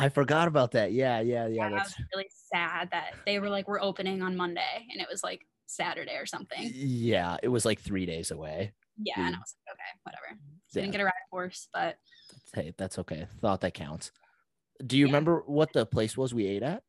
[0.00, 0.92] I forgot about that.
[0.92, 1.66] Yeah, yeah, yeah.
[1.66, 5.06] I That's, was really sad that they were like, we're opening on Monday and it
[5.10, 6.70] was like Saturday or something.
[6.74, 8.72] yeah, it was like three days away.
[9.02, 10.38] Yeah, and I was like, okay, whatever.
[10.72, 10.80] Yeah.
[10.82, 11.96] Didn't get a ride horse, but
[12.54, 13.26] Hey, that's okay.
[13.40, 14.10] Thought that counts.
[14.84, 15.10] Do you Yeah.
[15.12, 16.82] remember what the place was we ate at?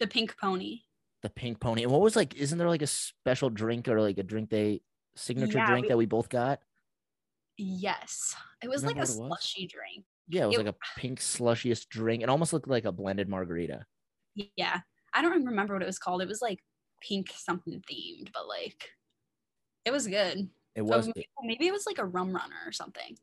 [0.00, 0.80] the pink pony.
[1.22, 1.84] The Pink Pony.
[1.84, 2.34] And what was like?
[2.34, 4.82] Isn't there like a special drink or like a drink they
[5.16, 6.60] signature Yeah, drink we- that we both got?
[7.56, 8.34] Yes.
[8.62, 9.40] It was like a Remember it was?
[9.42, 10.04] slushy drink.
[10.28, 12.22] Yeah, it was It- like a pink slushiest drink.
[12.22, 13.84] It almost looked like a blended margarita.
[14.34, 14.80] Yeah.
[15.12, 16.22] I don't even remember what it was called.
[16.22, 16.58] It was like
[17.02, 18.88] pink something themed, but like
[19.84, 20.48] it was good.
[20.74, 23.16] It Oh, was maybe, maybe it was like a rum runner or something.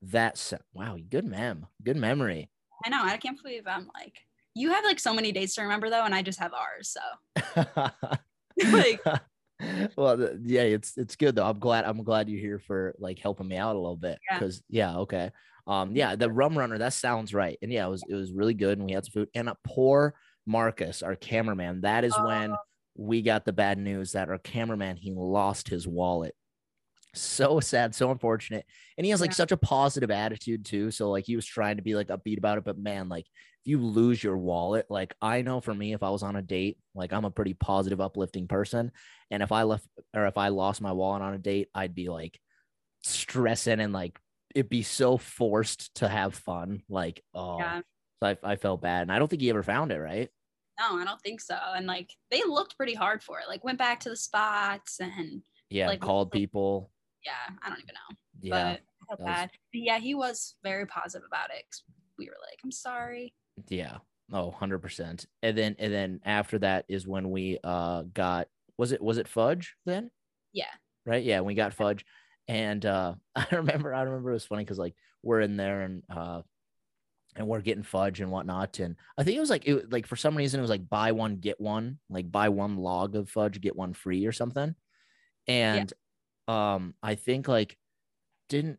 [0.00, 2.50] That's Wow, good mem, good memory.
[2.84, 3.02] I know.
[3.02, 4.18] I can't believe I'm like
[4.56, 6.96] you have like so many dates to remember though, and I just have ours.
[6.96, 7.64] So
[8.72, 9.00] like
[9.96, 11.44] well, yeah, it's it's good though.
[11.46, 14.38] I'm glad I'm glad you're here for like helping me out a little bit Yeah.
[14.38, 15.30] because yeah, okay.
[15.66, 18.54] Um, yeah, the rum runner that sounds right, and yeah, it was it was really
[18.54, 19.28] good, and we had some food.
[19.34, 20.14] And a poor
[20.46, 22.58] Marcus, our cameraman, that is when Oh.
[22.96, 26.34] we got the bad news that our cameraman he lost his wallet.
[27.16, 28.66] So sad, so unfortunate,
[28.98, 29.34] and he has like Yeah.
[29.34, 30.90] such a positive attitude too.
[30.90, 33.70] So like he was trying to be like upbeat about it, but man, like if
[33.70, 36.78] you lose your wallet, like I know for me, if I was on a date,
[36.94, 38.90] like I'm a pretty positive, uplifting person.
[39.30, 42.08] And if I left or if I lost my wallet on a date, I'd be
[42.08, 42.38] like
[43.02, 44.18] stressing and like
[44.54, 46.82] it'd be so forced to have fun.
[46.88, 47.80] Like, oh, Yeah.
[48.22, 49.02] so I, I felt bad.
[49.02, 50.28] And I don't think he ever found it, right?
[50.78, 51.56] No, I don't think so.
[51.76, 53.48] And like they looked pretty hard for it.
[53.48, 55.88] Like went back to the spots and Yeah.
[55.88, 56.90] Like, called like- people.
[57.24, 58.16] yeah, I don't even know.
[58.42, 58.76] Yeah.
[59.08, 59.50] But was- bad.
[59.72, 61.64] But yeah, he was very positive about it.
[62.18, 63.34] We were like, I'm sorry.
[63.68, 63.98] Yeah.
[64.32, 65.26] Oh, 100%.
[65.42, 69.28] And then, and then after that is when we uh got, was it, was it
[69.28, 70.10] fudge then?
[70.52, 70.70] Yeah.
[71.06, 71.22] right?
[71.22, 72.04] Yeah, we got fudge,
[72.48, 76.02] and uh, I remember, I remember it was funny because like we're in there and
[76.08, 76.42] uh,
[77.36, 80.16] and we're getting fudge and whatnot, and I think it was like it like for
[80.16, 83.60] some reason it was like buy one get one, like buy one log of fudge
[83.60, 84.74] get one free or something,
[85.46, 85.92] and
[86.48, 87.76] um, I think like
[88.48, 88.78] didn't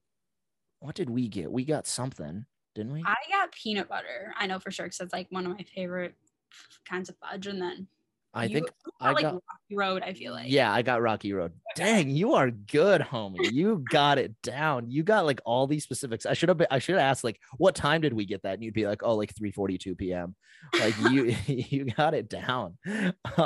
[0.79, 1.51] what did we get?
[1.51, 3.03] We got something, didn't we?
[3.03, 4.33] I got peanut butter.
[4.37, 6.15] I know for sure because it's like one of my favorite
[6.87, 7.47] kinds of fudge.
[7.47, 7.87] And then
[8.35, 8.69] I you think
[8.99, 10.03] I like got- Rocky Road.
[10.03, 11.53] I feel like Yeah, I got Rocky Road.
[11.75, 13.51] Dang, you are good, homie.
[13.51, 14.89] You got it down.
[14.91, 16.25] You got like all these specifics.
[16.25, 18.53] I should have been, I should have asked like what time did we get that?
[18.55, 20.35] And you'd be like, oh, like 3:42 p.m.
[20.79, 22.77] Like you you got it down.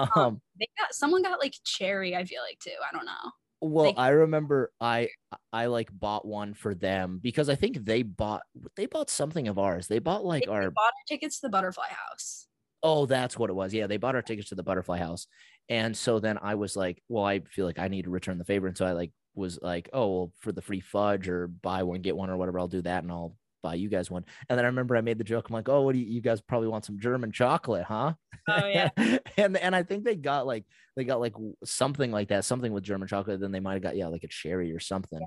[0.02, 2.16] Um they got someone got like cherry.
[2.16, 2.72] I feel like too.
[2.92, 3.32] I don't know.
[3.62, 5.10] well, Like- I remember I
[5.54, 8.42] I like bought one for them because I think they bought
[8.76, 9.88] they bought something of ours.
[9.88, 12.48] They bought like They, our they bought our tickets to the Butterfly House.
[12.82, 13.74] Oh, that's what it was.
[13.74, 15.28] Yeah, they bought our tickets to the Butterfly House,
[15.68, 18.46] and so then I was like, well, I feel like I need to return the
[18.46, 21.84] favor, and so I like was like, oh, well, for the free fudge or buy
[21.84, 24.24] one get one or whatever, I'll do that, and I'll buy you guys one.
[24.50, 25.50] And then I remember I made the joke.
[25.50, 28.14] I'm like, oh, what do you, you guys probably want some German chocolate, huh?
[28.48, 28.90] Oh yeah.
[29.38, 30.66] and and I think they got like
[30.96, 33.40] they got like something like that, something with German chocolate.
[33.40, 35.20] Then they might have got yeah, like a cherry or something.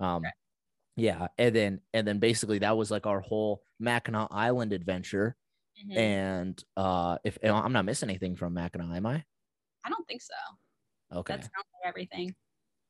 [0.00, 0.30] Um, Okay.
[0.96, 5.36] yeah, and then and then basically that was like our whole Mackinac Island adventure.
[5.84, 5.96] Mhm.
[5.96, 9.24] And uh, if I'm not missing anything from Mackinac, am I?
[9.84, 10.34] I don't think so.
[11.12, 11.48] Okay, That's
[11.84, 12.34] everything.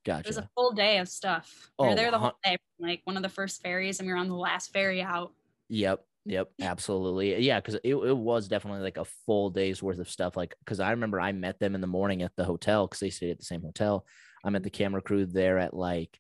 [0.05, 0.21] Gotcha.
[0.21, 1.71] It was a full day of stuff.
[1.79, 4.13] we Oh, were there the whole day, like one of the first ferries, and we
[4.13, 5.33] were on the last ferry out.
[5.69, 6.05] Yep.
[6.25, 6.51] Yep.
[6.61, 7.37] Absolutely.
[7.45, 7.61] Yeah.
[7.61, 10.37] Cause it, it was definitely like a full day's worth of stuff.
[10.37, 13.11] Like, cause I remember I met them in the morning at the hotel because they
[13.11, 14.07] stayed at the same hotel.
[14.45, 16.19] I met the camera crew there at like,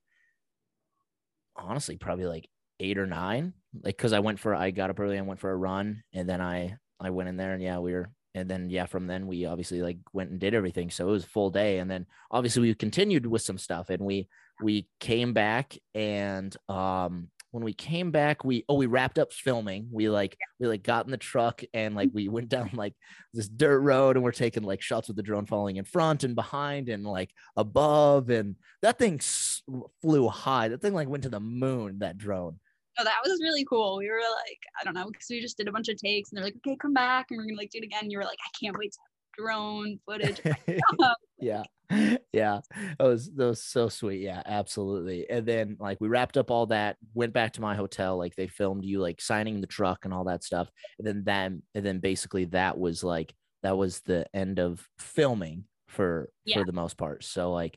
[1.54, 2.48] honestly, probably like
[2.80, 3.54] eight or nine.
[3.82, 6.28] Like, cause I went for, I got up early and went for a run and
[6.28, 9.26] then I, I went in there and yeah, we were, and then yeah, from then
[9.26, 10.90] we obviously like went and did everything.
[10.90, 11.78] So it was a full day.
[11.78, 14.28] And then obviously we continued with some stuff and we,
[14.62, 19.88] we came back and, um, when we came back, we oh we wrapped up filming.
[19.90, 22.92] We like we like got in the truck and like we went down like
[23.32, 26.34] this dirt road and we're taking like shots with the drone falling in front and
[26.34, 29.62] behind and like above and that thing s-
[30.02, 30.68] flew high.
[30.68, 32.00] That thing like went to the moon.
[32.00, 32.58] That drone.
[32.98, 33.98] So that was really cool.
[33.98, 36.38] We were like, I don't know, because we just did a bunch of takes, and
[36.38, 38.10] they're like, okay, come back, and we're gonna like do it again.
[38.10, 40.40] You were like, I can't wait to have drone footage.
[41.38, 41.62] yeah
[42.32, 42.60] yeah
[42.98, 46.66] that was that was so sweet yeah absolutely and then like we wrapped up all
[46.66, 50.12] that went back to my hotel like they filmed you like signing the truck and
[50.12, 53.32] all that stuff and then then and then basically that was like
[53.62, 56.58] that was the end of filming for Yeah.
[56.58, 57.76] for the most part so like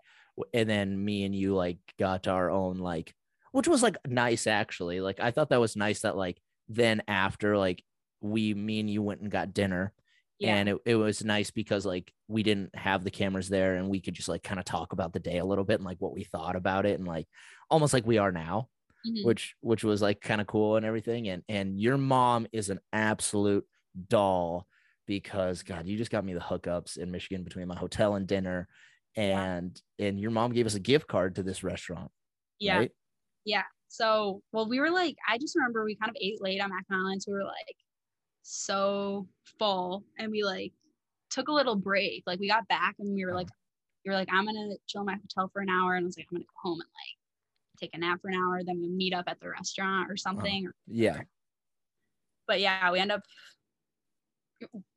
[0.54, 3.14] and then me and you like got our own like
[3.52, 7.58] which was like nice actually like i thought that was nice that like then after
[7.58, 7.84] like
[8.22, 9.94] we me and you went and got dinner
[10.40, 10.56] Yeah.
[10.56, 14.02] and it, it was nice because like we didn't have the cameras there and we
[14.02, 16.14] could just like kind of talk about the day a little bit and like what
[16.14, 17.28] we thought about it and like
[17.70, 18.68] almost like we are now
[19.08, 19.24] Mhm.
[19.24, 22.80] which which was like kind of cool and everything and and your mom is an
[22.92, 23.66] absolute
[24.10, 24.68] doll
[25.08, 28.68] because god you just got me the hookups in michigan between my hotel and dinner
[29.16, 32.12] and and your mom gave us a gift card to this restaurant
[32.60, 32.78] yeah.
[32.80, 32.92] right
[33.88, 36.72] So, well, we were like, I just remember we kind of ate late on
[37.20, 37.76] so we were like
[38.44, 40.74] so full, and we like
[41.30, 42.24] took a little break.
[42.26, 43.50] Like we got back, and we were like,
[44.04, 46.18] you were like, I'm gonna chill in my hotel for an hour, and I was
[46.18, 48.90] like, I'm gonna go home and like take a nap for an hour, then we
[48.90, 50.18] meet up at the restaurant or uh-huh.
[50.18, 50.68] something.
[50.68, 51.22] Or, yeah
[52.50, 53.22] but yeah, we end up.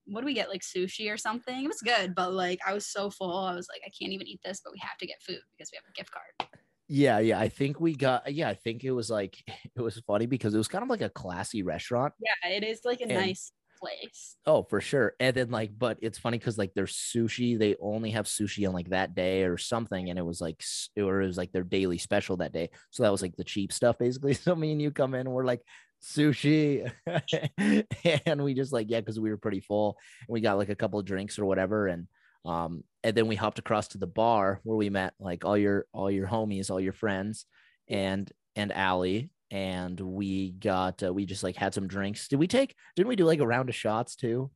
[0.06, 0.48] What do we get?
[0.48, 1.64] Like sushi or something?
[1.64, 4.26] It was good, but like I was so full, I was like, I can't even
[4.26, 6.50] eat this, but we have to get food because we have a gift card.
[6.88, 9.36] Yeah yeah i think we got yeah i think it was like
[9.76, 12.80] it was funny because it was kind of like a classy restaurant Yeah, it is
[12.84, 14.36] like a And- nice place.
[14.46, 15.14] Oh, for sure.
[15.18, 18.72] And then like, but it's funny because like their sushi, they only have sushi on
[18.72, 20.62] like that day or something, and it was like,
[20.96, 22.70] or it was like their daily special that day.
[22.90, 24.34] So that was like the cheap stuff basically.
[24.44, 25.62] So me and you come in, and we're like
[26.00, 26.92] sushi,
[28.26, 30.76] and we just like yeah, because we were pretty full, and we got like a
[30.76, 32.06] couple of drinks or whatever, and
[32.44, 35.86] um, and then we hopped across to the bar where we met like all your
[35.92, 37.46] all your homies, all your friends,
[37.88, 39.30] and and Allie.
[39.50, 42.28] And we got uh, we just like had some drinks.
[42.28, 42.74] Did we take?
[42.96, 44.50] Didn't we do like a round of shots too?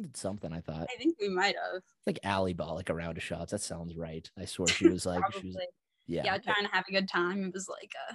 [0.00, 1.82] Did something I thought I think we might have.
[2.06, 3.52] like Allie bought like a round of shots.
[3.52, 4.28] That sounds right.
[4.38, 5.56] I swear she was like she was
[6.06, 6.22] yeah.
[6.24, 6.38] yeah.
[6.38, 7.44] trying to have a good time.
[7.44, 8.14] It was like uh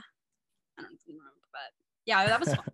[0.79, 1.73] I don't remember, but
[2.05, 2.65] yeah, that was fun.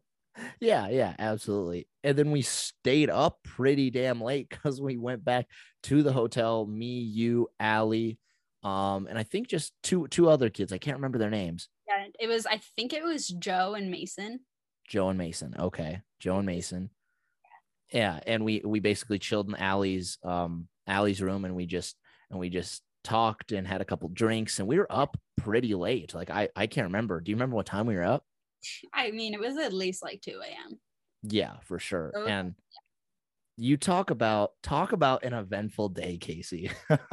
[0.59, 1.87] Yeah, yeah, absolutely.
[2.03, 5.47] And then we stayed up pretty damn late because we went back
[5.83, 6.65] to the hotel.
[6.65, 8.17] Me, you, Allie,
[8.63, 10.73] um, and I think just two two other kids.
[10.73, 11.69] I can't remember their names.
[11.87, 12.45] yeah, it was.
[12.45, 14.41] I think it was Joe and Mason.
[14.87, 15.55] Joe and Mason.
[15.57, 16.89] Okay, Joe and Mason.
[17.93, 21.95] Yeah, and we we basically chilled in Allie's um Allie's room, and we just
[22.29, 26.13] and we just talked and had a couple drinks, and we were up pretty late.
[26.13, 27.21] Like I I can't remember.
[27.21, 28.25] Do you remember what time we were up?
[28.93, 30.79] I mean, it was at least like two a.m.
[31.23, 32.11] Yeah, for sure.
[32.15, 32.55] Oh, And
[33.57, 36.71] you talk about talk about an eventful day, Casey.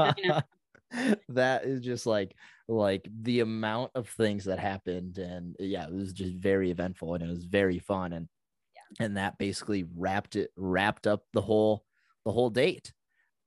[1.28, 2.34] that is just like
[2.68, 7.24] like the amount of things that happened and yeah, it was just very eventful and
[7.24, 8.28] it was very fun and
[8.74, 9.04] yeah.
[9.04, 11.84] and that basically wrapped it wrapped up the whole
[12.24, 12.92] the whole date.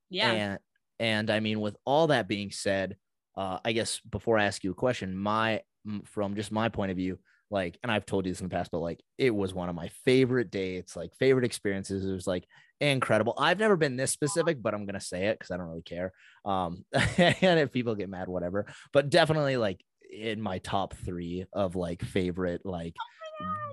[0.09, 0.59] Yeah, And
[0.99, 2.97] and I mean, with all that being said,
[3.37, 5.61] uh, I guess before I ask you a question, my
[6.05, 8.71] from just my point of view, like, and I've told you this in the past,
[8.71, 12.05] but like, it was one of my favorite dates, like favorite experiences.
[12.05, 12.45] It was like
[12.79, 13.33] incredible.
[13.37, 16.13] I've never been this specific, but I'm gonna say it because I don't really care.
[16.45, 16.85] Um,
[17.17, 18.67] and if people get mad, whatever.
[18.93, 19.81] But definitely like
[20.11, 22.95] in my top three of like favorite like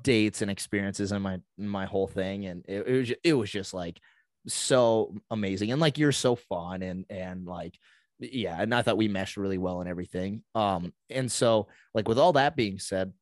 [0.02, 3.50] dates and experiences in my in my whole thing, and it, it was it was
[3.50, 4.00] just like
[4.48, 7.76] so amazing and like you're so fun and and like
[8.18, 12.18] yeah and i thought we meshed really well and everything um and so like with
[12.18, 13.12] all that being said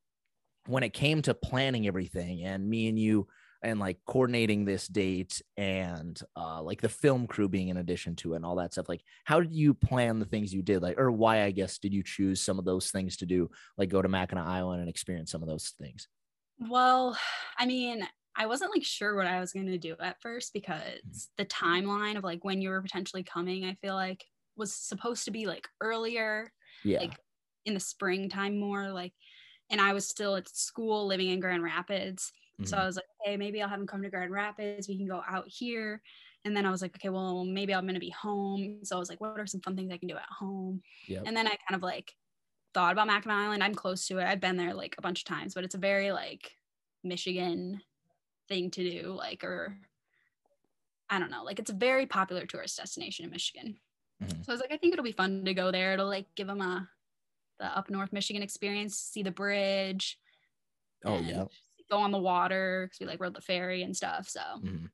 [0.66, 3.26] when it came to planning everything and me and you
[3.62, 8.34] and like coordinating this date and uh like the film crew being in addition to
[8.34, 10.82] it and all that stuff like how did you plan the things you did?
[10.82, 13.88] Like or why i guess did you choose some of those things to do like
[13.88, 16.08] go to mackinac island and experience some of those things?
[16.58, 17.18] Well,
[17.58, 21.28] I mean, I wasn't like sure what I was going to do at first because
[21.38, 24.24] the timeline of like when you were potentially coming, I feel like
[24.56, 26.52] was supposed to be like earlier,
[26.84, 26.98] yeah.
[26.98, 27.16] like
[27.64, 29.12] in the springtime more like
[29.70, 32.32] and I was still at school living in Grand Rapids.
[32.64, 32.80] So Mhm.
[32.80, 34.88] I was like, okay, maybe I'll have him come to Grand Rapids.
[34.88, 36.02] We can go out here.
[36.44, 38.84] And then I was like, okay, well, maybe I'm going to be home.
[38.84, 40.82] So I was like, what are some fun things I can do at home?
[41.08, 41.24] Yep.
[41.26, 42.16] And then I kind of like
[42.74, 43.64] thought about Mackinac Island.
[43.64, 44.24] I'm close to it.
[44.24, 46.56] I've been there like a bunch of times, but it's a very like
[47.02, 47.82] Michigan
[48.48, 49.78] thing to do, like, or
[51.10, 53.78] I don't know, like it's a very popular tourist destination in Michigan.
[54.22, 54.44] Mhm.
[54.44, 55.92] So I was like, I think it'll be fun to go there.
[55.92, 56.90] It'll like give them a
[57.58, 60.18] the up north Michigan experience, see the bridge.
[61.04, 61.44] oh yeah
[61.90, 64.28] Go on the water because we like rode the ferry and stuff.
[64.28, 64.90] So Mhm.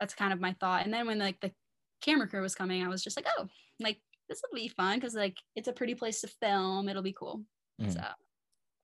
[0.00, 0.84] that's kind of my thought.
[0.84, 1.52] And then when like the
[2.00, 5.14] camera crew was coming, I was just like, oh, like this will be fun because
[5.14, 6.88] like it's a pretty place to film.
[6.88, 7.44] It'll be cool.
[7.80, 7.92] Mhm.
[7.92, 8.04] So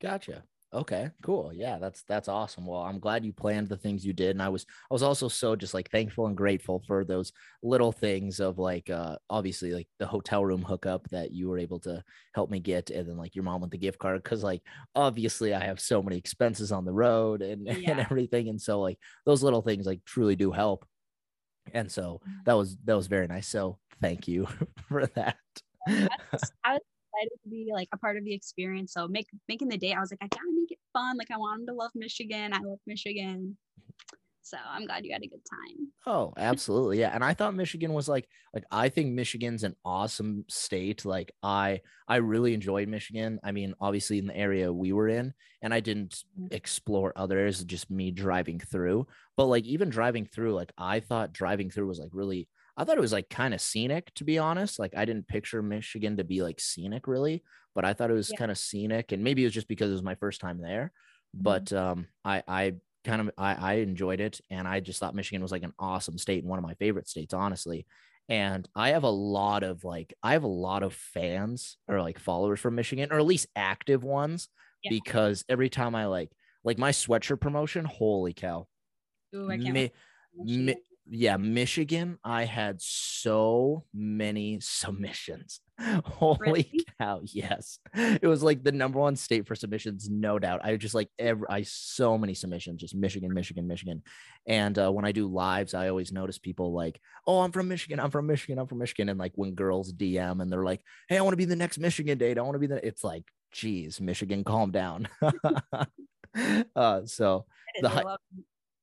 [0.01, 0.45] Gotcha.
[0.71, 1.51] Okay, cool.
[1.51, 2.67] Yeah, that's that's awesome.
[2.67, 5.27] Well, I'm glad you planned the things you did, and I was I was also
[5.27, 9.89] so just like thankful and grateful for those little things of like uh obviously like
[9.99, 12.05] the hotel room hookup that you were able to
[12.35, 14.61] help me get, and then like your mom with the gift card because like
[14.95, 18.99] obviously I have so many expenses on the road and and everything, and so like
[19.25, 20.87] those little things like truly do help,
[21.73, 22.45] and so Mhm.
[22.47, 23.49] that was that was very nice.
[23.49, 24.47] So thank you
[24.89, 25.39] for that.
[25.87, 26.53] I was
[27.19, 28.93] excited to be like a part of the experience.
[28.93, 31.17] So make making the day, I was like, I gotta make it fun.
[31.17, 32.53] Like I want them to love Michigan.
[32.53, 33.57] I love Michigan.
[34.43, 35.93] So I'm glad you had a good time.
[36.07, 37.01] Oh, absolutely.
[37.01, 37.11] Yeah.
[37.15, 41.05] And I thought Michigan was like like I think Michigan's an awesome state.
[41.05, 43.41] Like I I really enjoyed Michigan.
[43.43, 46.51] I mean, obviously in the area we were in and I didn't Mhm.
[46.51, 49.07] explore others, just me driving through.
[49.37, 52.97] But like even driving through, like I thought driving through was like really I thought
[52.97, 54.79] it was like kind of scenic to be honest.
[54.79, 57.43] Like I didn't picture Michigan to be like scenic really,
[57.75, 58.39] but I thought it was Yeah.
[58.39, 60.93] kind of scenic and maybe it was just because it was my first time there.
[61.35, 65.43] But um I I kind of I, I enjoyed it and I just thought Michigan
[65.43, 67.87] was like an awesome state and one of my favorite states, honestly.
[68.31, 72.19] And I have a lot of like I have a lot of fans or like
[72.19, 74.49] followers from Michigan, or at least active ones,
[74.85, 74.91] Yeah.
[74.91, 76.31] because every time I like
[76.65, 78.67] like my sweatshirt promotion, holy cow.
[79.35, 79.93] Ooh, I can't Mi- wait
[80.37, 80.67] for Michigan.
[80.67, 80.77] Mi-
[81.11, 85.61] yeah, Michigan, I had so many submissions.
[86.05, 86.85] Holy Really?
[87.01, 87.21] cow!
[87.25, 90.61] Yes, it was like the number one state for submissions, no doubt.
[90.65, 94.03] I just like every I so many submissions, just Michigan, Michigan, Michigan.
[94.49, 98.01] And uh, when I do lives, I always notice people like, "Oh, I'm from Michigan.
[98.01, 98.59] I'm from Michigan.
[98.59, 101.37] I'm from Michigan." And like when girls DM and they're like, "Hey, I want to
[101.39, 102.39] be the next Michigan date.
[102.39, 105.09] I want to be the," it's like, "Geez, Michigan, calm down."
[106.77, 107.47] uh, so
[107.81, 108.19] The I hy- love-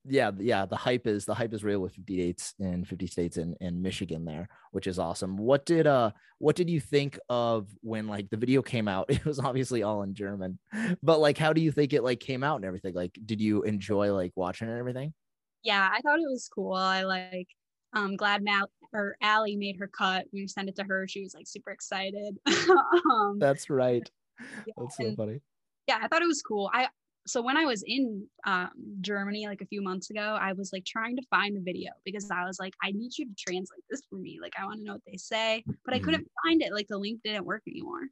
[0.08, 3.36] yeah yeah the hype is the hype is real with 50 dates in 50 states
[3.36, 7.68] in, in michigan there which is awesome what did uh what did you think of
[7.80, 10.58] when like the video came out it was obviously all in german
[11.02, 13.62] but like how do you think it like came out and everything like did you
[13.62, 15.12] enjoy like watching it and everything
[15.66, 16.74] yeah, I thought it was cool.
[16.74, 17.48] I like
[17.92, 20.26] um glad Mal or Allie made her cut.
[20.30, 22.38] When we sent it to her, she was like super excited.
[23.10, 24.08] um, that's right
[24.66, 25.40] yeah, that's so and- funny
[25.88, 26.70] yeah, I thought it was cool.
[26.72, 26.88] I
[27.26, 28.70] so when I was in um,
[29.00, 32.30] Germany like a few months ago, I was like trying to find the video because
[32.30, 34.38] I was like, I need you to translate this for me.
[34.40, 36.00] Like, I want to know what they say, but I Mhm.
[36.00, 36.72] couldn't find it.
[36.72, 38.08] Like, the link didn't work anymore.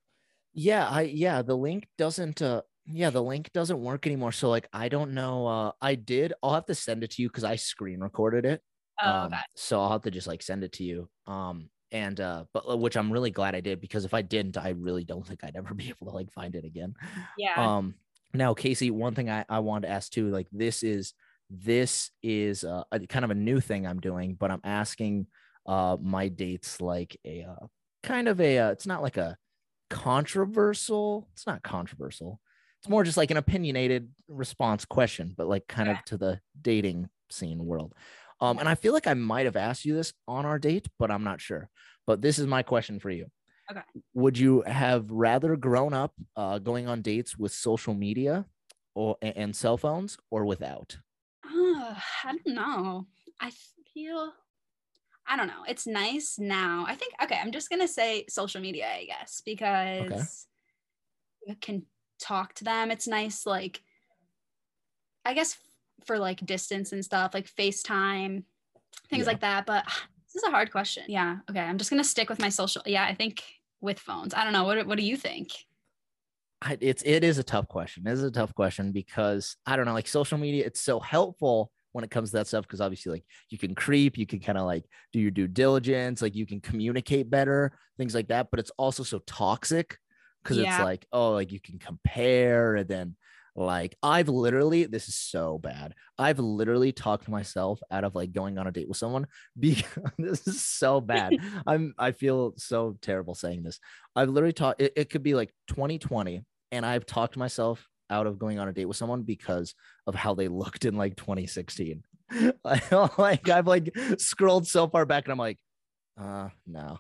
[0.53, 4.69] yeah i yeah the link doesn't uh yeah the link doesn't work anymore so like
[4.73, 7.57] i don't know uh i did i'll have to send it to you because i
[7.57, 8.63] screen recorded it
[9.01, 9.45] Oh, um, okay.
[9.55, 11.11] so I'll have to just like send it to you.
[11.27, 14.57] Um, and uh, but uh, which I'm really glad I did because if I didn't,
[14.57, 16.95] I really don't think I'd ever be able to like find it again.
[17.37, 17.57] Yeah.
[17.57, 17.97] Um,
[18.35, 21.15] now Casey, one thing I I wanted to ask too, like this is
[21.51, 25.27] this is uh, a kind of a new thing I'm doing, but I'm asking
[25.67, 27.67] uh my dates like a uh,
[28.03, 29.37] kind of a uh, it's not like a
[29.91, 31.29] controversial.
[31.35, 32.41] It's not controversial.
[32.81, 35.99] It's more just like an opinionated response question, but like kind Okay.
[35.99, 37.95] of to the dating scene world.
[38.41, 41.11] Um, and I feel like I might have asked you this on our date, but
[41.11, 41.71] I'm not sure.
[42.07, 43.27] But this is my question for you.
[43.71, 43.81] Okay.
[44.15, 48.47] Would you have rather grown up uh, going on dates with social media
[48.95, 50.99] or and cell phones or without?
[51.45, 51.95] Uh,
[52.25, 53.07] I don't know.
[53.41, 53.53] I
[53.93, 54.33] feel
[55.27, 55.65] I don't know.
[55.67, 56.85] It's nice now.
[56.87, 60.47] I think okay, I'm just gonna say social media, I guess, because
[61.47, 61.87] you can
[62.21, 62.91] talk to them.
[62.91, 63.83] It's nice, like
[65.25, 65.57] I guess
[66.05, 68.45] for like distance and stuff, like FaceTime,
[69.09, 69.33] things Yeah.
[69.33, 69.65] like that.
[69.65, 69.85] But
[70.35, 71.05] this is a hard question.
[71.07, 71.39] Yeah.
[71.49, 71.61] Okay.
[71.61, 72.83] I'm just gonna stick with my social.
[72.85, 73.43] Yeah, I think
[73.81, 74.35] with phones.
[74.35, 74.65] I don't know.
[74.65, 75.53] What what do you think?
[76.61, 78.07] I, it's it is a tough question.
[78.07, 81.71] It is a tough question because I don't know, like social media, it's so helpful
[81.93, 84.59] when it comes to that stuff because obviously, like you can creep, you can kind
[84.59, 88.49] of like do your due diligence, like you can communicate better, things like that.
[88.51, 89.99] But it's also so toxic
[90.43, 93.17] because it's like, oh, like you can compare, and then
[93.57, 95.95] like I've literally, this is so bad.
[96.19, 99.27] I've literally talked myself out of like going on a date with someone
[99.59, 99.85] because
[100.19, 101.35] this is so bad.
[101.67, 103.79] I'm I feel so terrible saying this.
[104.17, 106.43] I've literally talked it, it could be like 2020
[106.73, 109.75] and I've talked myself out of going on a date with someone because
[110.07, 112.03] of how they looked in like 2016.
[112.65, 115.59] like I've like scrolled so far back and I'm like,
[116.21, 116.99] uh no.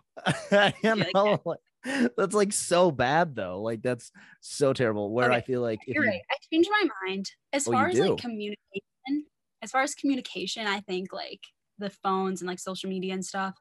[0.82, 1.58] you know, like,
[2.16, 3.60] that's like so bad though.
[3.62, 5.12] Like that's so terrible.
[5.12, 6.22] Where I feel like if You're you, right.
[6.30, 7.30] I changed my mind.
[7.52, 8.00] As Oh, far as do?
[8.00, 9.26] like communication,
[9.62, 11.40] as far as communication, I think like
[11.78, 13.54] the phones and like social media and stuff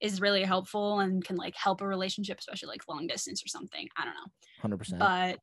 [0.00, 3.88] is really helpful and can like help a relationship, especially like long distance or something.
[3.96, 4.32] I don't know.
[4.56, 5.12] 100%.
[5.32, 5.40] But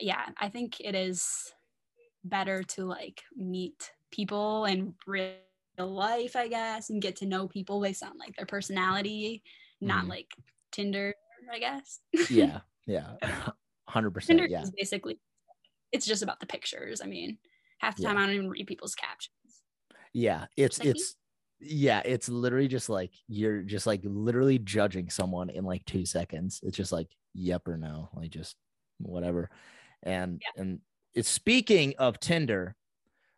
[0.00, 1.52] yeah, I think it is
[2.24, 5.36] better to like meet people in real
[5.78, 9.42] life, I guess, and get to know people based on like their personality,
[9.80, 10.08] not Mhm.
[10.08, 10.34] like
[10.72, 11.14] Tinder,
[11.52, 12.00] I guess.
[12.30, 12.60] yeah.
[12.86, 13.16] Yeah.
[13.88, 14.26] 100%.
[14.26, 14.64] Tinder Yeah.
[14.76, 15.18] basically
[15.90, 17.00] it's just about the pictures.
[17.00, 17.38] I mean,
[17.78, 18.08] half the Yeah.
[18.10, 19.62] time I don't even read people's captions.
[20.12, 20.90] Yeah, it's Like me?
[20.90, 21.16] it's
[21.60, 26.60] yeah, it's literally just like you're just like literally judging someone in like 2 seconds.
[26.62, 28.56] It's just like yep or no, like just
[28.98, 29.50] whatever.
[30.02, 30.80] And and
[31.14, 32.76] it's speaking of Tinder.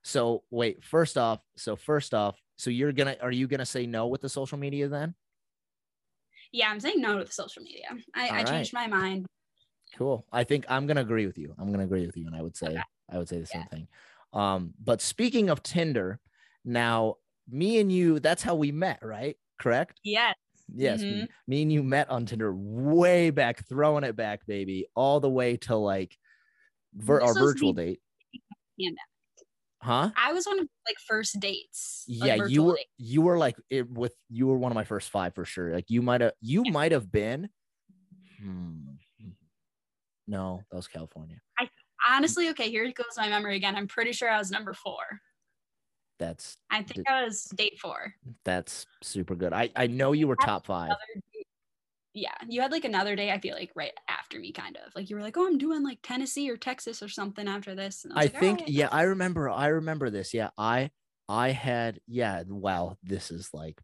[0.03, 4.09] So wait, first off, so first off, so you're to are you to say no
[4.09, 5.15] with the social media then?
[6.57, 7.85] Yeah, I'm saying no to the social media.
[8.15, 9.27] I, I All changed my mind.
[9.99, 10.25] Cool.
[10.33, 11.55] I think I'm gonna agree with you.
[11.59, 12.81] I'm gonna agree with you, and I would say Okay.
[13.13, 13.89] I would say the same thing.
[14.33, 16.19] Um, but speaking of Tinder,
[16.65, 19.37] now me and you, that's how we met, right?
[19.59, 20.01] Correct?
[20.03, 20.35] Yes.
[20.75, 25.21] Yes, me, me and you met on Tinder way back, throwing it back, baby, all
[25.21, 26.17] the way to like
[26.95, 28.01] vir- our virtual date.
[28.81, 28.99] pandemic.
[29.87, 30.11] Huh?
[30.17, 32.05] I was one of like first dates.
[32.09, 32.91] like, yeah, you were dates.
[32.99, 35.73] you were like it with you were one of my first five for sure.
[35.73, 37.49] Like you might have you might have been.
[38.43, 38.81] Hmm.
[40.27, 41.37] No, that was California.
[41.57, 41.69] I
[42.09, 43.77] Honestly, okay, here goes my memory again.
[43.77, 44.99] I'm pretty sure I was number four.
[46.19, 48.13] That's I think I was date four.
[48.45, 49.53] That's super good.
[49.53, 50.95] I I know you were top five.
[52.17, 53.31] Yeah, you had like another day.
[53.31, 55.85] I feel like right after me, kind of like you were like, "Oh, I'm doing
[55.85, 58.89] like Tennessee or Texas or something after this." And I, I like, think "Alright." yeah,
[58.91, 60.33] I remember I remember this.
[60.33, 60.91] Yeah, I
[61.29, 63.83] I had yeah, wow, this is like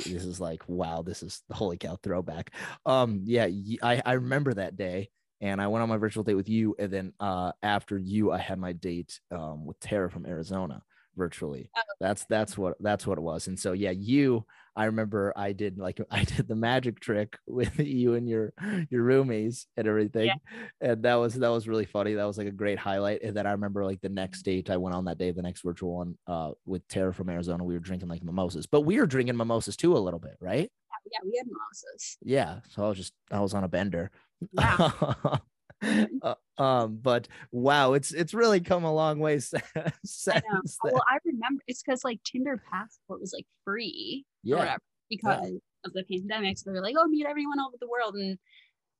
[0.00, 2.54] this is like wow this is the holy cow throwback
[2.86, 3.46] um yeah
[3.82, 5.10] I, I remember that day
[5.40, 8.38] and i went on my virtual date with you and then uh after you i
[8.38, 10.82] had my date um with tara from arizona
[11.14, 11.80] virtually oh.
[12.00, 15.78] that's that's what that's what it was and so yeah you I remember I did
[15.78, 18.52] like I did the magic trick with you and your
[18.90, 20.34] your roomies and everything, yeah.
[20.80, 22.14] and that was that was really funny.
[22.14, 23.22] That was like a great highlight.
[23.22, 25.62] And then I remember like the next date I went on that day, the next
[25.62, 27.64] virtual one, uh, with Tara from Arizona.
[27.64, 30.70] We were drinking like mimosas, but we were drinking mimosas too a little bit, right?
[31.10, 32.16] Yeah, we had mimosas.
[32.22, 34.10] Yeah, so I was just I was on a bender.
[34.52, 34.90] Yeah.
[36.22, 40.28] uh, um, but wow, it's it's really come a long way since.
[40.28, 40.42] I
[40.84, 45.58] well, I remember it's because like Tinder Passport was like free, yeah, whatever, because yeah.
[45.84, 46.58] of the pandemic.
[46.58, 48.38] So they were like, "Oh, meet everyone all over the world," and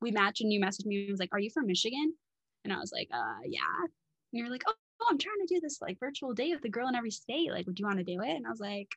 [0.00, 0.40] we matched.
[0.40, 1.02] And you messaged me.
[1.02, 2.14] and was like, "Are you from Michigan?"
[2.64, 3.90] And I was like, "Uh, yeah." And
[4.32, 6.88] you're like, "Oh, oh I'm trying to do this like virtual date with a girl
[6.88, 7.50] in every state.
[7.52, 8.88] Like, would you want to do it?" And I was like,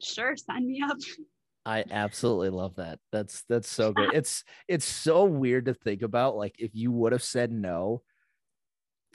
[0.00, 0.98] "Sure, sign me up."
[1.64, 2.98] I absolutely love that.
[3.12, 4.10] That's that's so good.
[4.14, 6.36] It's it's so weird to think about.
[6.36, 8.02] Like if you would have said no,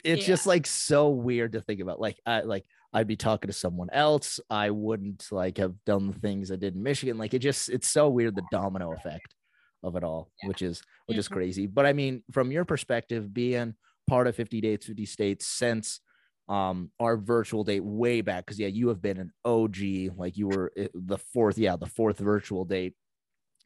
[0.04, 0.28] it's yeah.
[0.28, 2.00] just like so weird to think about.
[2.00, 4.40] Like I like I'd be talking to someone else.
[4.48, 7.18] I wouldn't like have done the things I did in Michigan.
[7.18, 9.34] Like it just it's so weird the domino effect
[9.82, 10.48] of it all, yeah.
[10.48, 11.20] which is which mm-hmm.
[11.20, 11.66] is crazy.
[11.66, 13.74] But I mean, from your perspective, being
[14.08, 16.00] part of 50 dates, 50 states since
[16.48, 19.76] um our virtual date way back because yeah you have been an og
[20.16, 22.94] like you were eh, the fourth yeah the fourth virtual date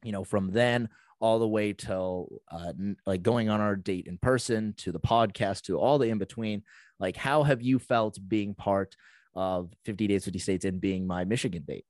[0.02, 0.88] you know from then
[1.20, 2.72] all the way till uh
[3.06, 6.62] like going on our date in person to the podcast to all the in between
[6.98, 8.96] like how have you felt being part
[9.34, 11.86] of 50 dates 50 states and being my michigan date?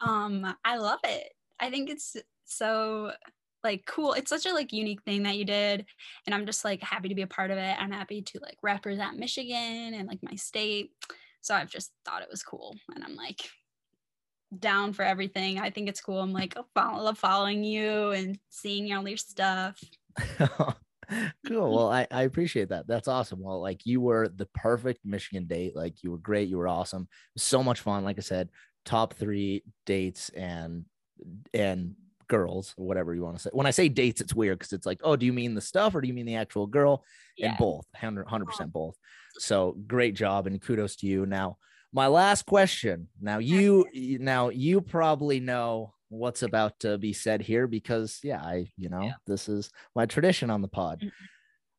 [0.00, 1.32] Um i love it.
[1.60, 3.12] I think it's so
[3.62, 5.84] like cool it's such a like unique thing that you did
[6.26, 7.76] and i'm just like happy to be a part of it.
[7.78, 10.90] I'm happy to like represent michigan and like my state.
[11.40, 13.40] So i've just thought it was cool and i'm like
[14.58, 15.60] down for everything.
[15.60, 16.18] I think it's cool.
[16.20, 19.80] I'm like oh, I love following you and seeing all your stuff.
[21.46, 21.74] Cool.
[21.74, 22.86] Well I, I appreciate that.
[22.86, 23.42] That's awesome.
[23.42, 25.74] Well like you were the perfect michigan date.
[25.74, 26.48] Like you were great.
[26.48, 27.08] You were awesome.
[27.36, 28.04] So much fun.
[28.04, 28.50] Like i said
[28.84, 30.84] top three dates and
[31.52, 31.94] and
[32.30, 33.50] girls or whatever you want to say.
[33.52, 35.94] When I say dates, it's weird because it's like, oh, do you mean the stuff
[35.94, 37.04] or do you mean the actual girl?
[37.36, 37.50] Yeah.
[37.50, 38.96] And both, 100 percent both.
[39.38, 41.26] So great job and kudos to you.
[41.26, 41.58] Now,
[41.92, 43.08] my last question.
[43.20, 43.86] Now you
[44.20, 49.02] now you probably know what's about to be said here because yeah, I you know
[49.02, 49.12] yeah.
[49.26, 51.10] this is my tradition on the pod.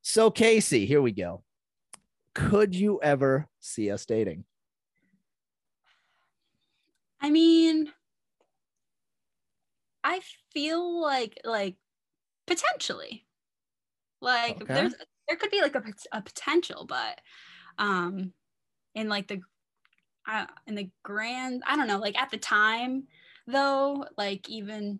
[0.01, 1.43] So Casey, here we go.
[2.35, 4.45] Could you ever see us dating?
[7.21, 7.91] I mean,
[10.03, 10.21] I
[10.53, 11.75] feel like like
[12.47, 13.25] potentially,
[14.21, 14.73] like okay.
[14.73, 14.95] there's
[15.27, 17.19] there could be like a, a potential, but
[17.77, 18.33] um,
[18.95, 19.41] in like the
[20.27, 23.07] uh, in the grand, I don't know, like at the time
[23.47, 24.99] though, like even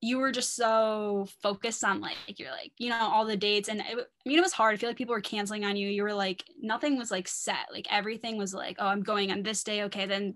[0.00, 3.80] you were just so focused on like you're like you know all the dates and
[3.80, 4.74] it, i mean it was hard.
[4.74, 5.88] I feel like people were canceling on you.
[5.88, 7.66] You were like nothing was like set.
[7.72, 9.84] Like everything was like oh i'm going on this day.
[9.84, 10.34] Okay then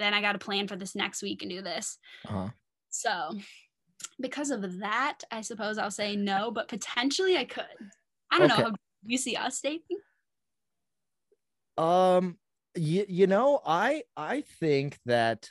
[0.00, 1.98] then I got to plan for this next week and do this.
[2.26, 2.48] Uh-huh.
[2.88, 3.38] So,
[4.18, 7.64] because of that, I suppose I'll say no, but potentially I could.
[8.32, 8.62] I don't okay.
[8.62, 8.74] know.
[9.04, 9.98] you see us dating?
[11.78, 12.38] Um,
[12.74, 15.50] you, you know, I I think that.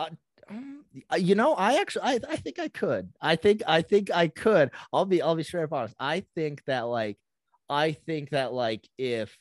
[0.00, 3.10] Uh, you know, I actually, I, I think I could.
[3.20, 4.70] I think, I think I could.
[4.90, 5.94] I'll be, I'll be straight up honest.
[6.00, 7.18] I think that, like,
[7.68, 9.36] I think that, like, if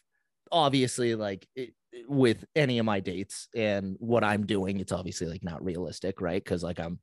[0.51, 1.73] obviously, like, it,
[2.07, 6.43] with any of my dates and what I'm doing, it's obviously like not realistic, right?
[6.43, 6.99] Because like I'm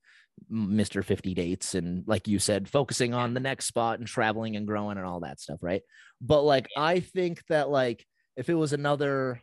[0.52, 1.04] Mr.
[1.04, 4.98] 50 dates and like you said, focusing on the next spot and traveling and growing
[4.98, 5.82] and all that stuff, right?
[6.20, 8.04] But like I think that like
[8.36, 9.40] if it was another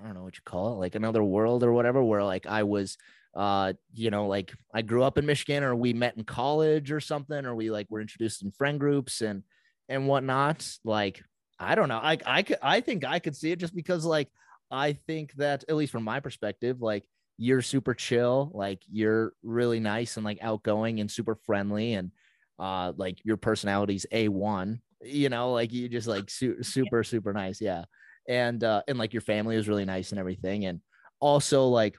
[0.00, 2.62] I don't know what you call it, like another world or whatever, where like I
[2.62, 2.96] was
[3.34, 7.00] uh, you know, like I grew up in Michigan or we met in college or
[7.00, 9.42] something, or we like were introduced in friend groups and
[9.88, 11.22] and whatnot, like
[11.58, 11.98] I don't know.
[11.98, 14.28] I I could I think I could see it just because like
[14.70, 17.04] I think that at least from my perspective, like
[17.36, 22.12] you're super chill, like you're really nice and like outgoing and super friendly and
[22.58, 27.60] uh like your personality's A1, you know, like you just like su- super super nice,
[27.60, 27.84] yeah.
[28.28, 30.80] And uh and like your family is really nice and everything and
[31.20, 31.96] also like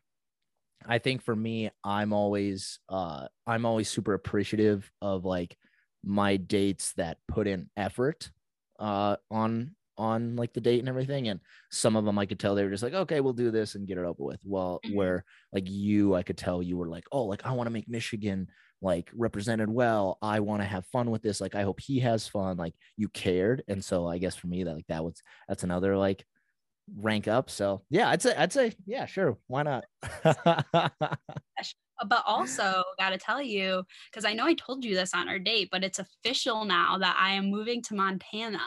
[0.86, 5.57] I think for me I'm always uh I'm always super appreciative of like
[6.03, 8.32] my dates that put in effort
[8.80, 11.28] uh, on on like the date and everything.
[11.28, 13.76] And some of them I could tell they were just like, okay, we'll do this
[13.76, 14.40] and get it over with.
[14.46, 14.96] Well, mm-hmm.
[14.96, 17.90] where like you, I could tell you were like, oh, like I want to make
[17.90, 18.48] Michigan
[18.82, 20.18] like represented well.
[20.22, 21.42] I want to have fun with this.
[21.42, 22.58] Like I hope he has fun.
[22.58, 23.64] Like you cared.
[23.68, 26.26] And so I guess for me that like that was that's another like
[26.96, 27.50] rank up.
[27.50, 29.84] So yeah, I'd say I'd say yeah, sure, why not?
[32.08, 35.39] but also got to tell you because I know I told you this on our
[35.39, 38.62] date, but it's official now that I am moving to Montana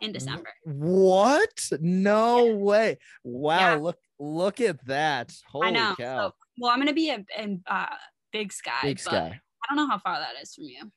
[0.00, 0.50] in December.
[0.64, 1.68] What?
[1.80, 2.52] No yeah.
[2.54, 2.98] way!
[3.24, 3.74] Wow, yeah.
[3.76, 5.32] look look at that!
[5.50, 5.94] Holy I know.
[5.98, 6.28] cow!
[6.28, 7.86] So, well, I'm gonna be in uh,
[8.32, 8.80] Big Sky.
[8.82, 9.40] Big Sky.
[9.62, 10.90] I don't know how far that is from you.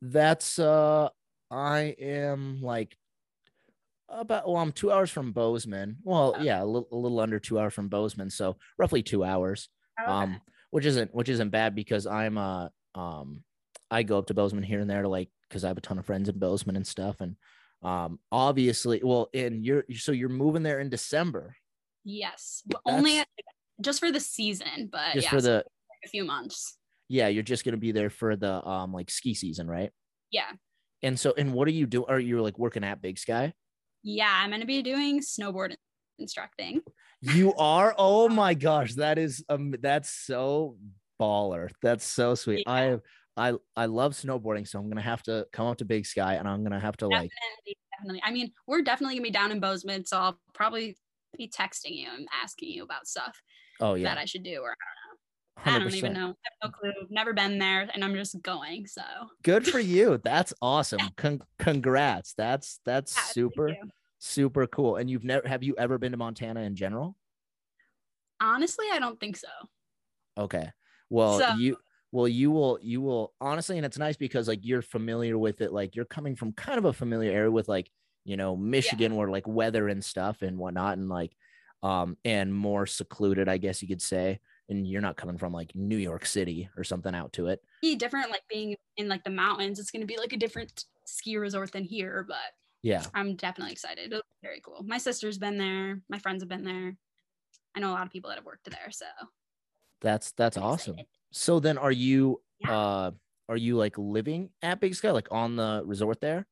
[0.00, 1.08] That's uh,
[1.50, 2.96] I am like
[4.08, 5.96] about well, I'm two hours from Bozeman.
[6.02, 9.68] Well, yeah, a little, a little under two hours from Bozeman, so roughly two hours.
[10.00, 10.10] Okay.
[10.10, 10.40] Um,
[10.74, 12.66] which isn't which isn't bad because I'm uh
[12.96, 13.44] um
[13.92, 16.00] I go up to Bozeman here and there to like because I have a ton
[16.00, 17.36] of friends in Bozeman and stuff, and
[17.84, 21.54] um obviously, well, and you're so you're moving there in December.
[22.02, 23.22] Yes, but only
[23.80, 25.64] just for the season, but just yeah, for the
[26.04, 26.76] a few months.
[27.08, 29.92] Yeah, you're just gonna be there for the um like ski season, right?
[30.32, 30.50] Yeah.
[31.04, 32.06] And so, and what are you doing?
[32.08, 33.52] Are you like working at Big Sky?
[34.02, 35.76] Yeah, I'm going to be doing snowboard
[36.18, 36.80] instructing.
[37.32, 37.94] You are?
[37.96, 40.76] Oh my gosh, that is um that's so
[41.20, 41.70] baller.
[41.82, 42.64] That's so sweet.
[42.66, 42.98] Yeah.
[43.36, 46.34] I I I love snowboarding, so I'm gonna have to come up to Big Sky
[46.34, 47.30] and I'm gonna have to definitely,
[47.66, 48.22] like definitely.
[48.24, 50.98] I mean, we're definitely gonna be down in Bozeman, so I'll probably
[51.36, 53.40] be texting you and asking you about stuff.
[53.80, 54.76] Oh yeah, that I should do, or
[55.64, 55.72] I don't know.
[55.72, 55.76] 100%.
[55.76, 56.26] I don't even know.
[56.26, 57.06] I have no clue.
[57.08, 58.86] Never been there, and I'm just going.
[58.86, 59.02] So
[59.42, 60.20] good for you.
[60.22, 61.00] That's awesome.
[61.16, 62.34] Con- congrats.
[62.34, 63.74] That's that's yeah, super
[64.24, 64.96] super cool.
[64.96, 67.16] And you've never have you ever been to Montana in general?
[68.40, 69.48] Honestly, I don't think so.
[70.36, 70.70] Okay.
[71.10, 71.76] Well, so, you
[72.14, 75.72] well you will you will honestly and it's nice because like you're familiar with it
[75.72, 77.90] like you're coming from kind of a familiar area with like
[78.24, 79.18] you know michigan yeah.
[79.18, 81.36] where like weather and stuff and whatnot and like
[81.82, 85.74] um and more secluded i guess you could say and you're not coming from like
[85.74, 89.30] new york city or something out to it be different like being in like the
[89.30, 92.36] mountains it's going to be like a different ski resort than here but
[92.84, 93.02] yeah.
[93.14, 94.12] I'm definitely excited.
[94.12, 94.84] It'll be very cool.
[94.84, 96.02] My sister's been there.
[96.10, 96.94] My friends have been there.
[97.74, 98.90] I know a lot of people that have worked there.
[98.90, 99.06] So
[100.02, 100.92] that's that's I'm awesome.
[100.92, 101.08] Excited.
[101.32, 102.78] So then are you yeah.
[102.78, 103.10] uh
[103.48, 106.46] are you like living at Big Sky, like on the resort there?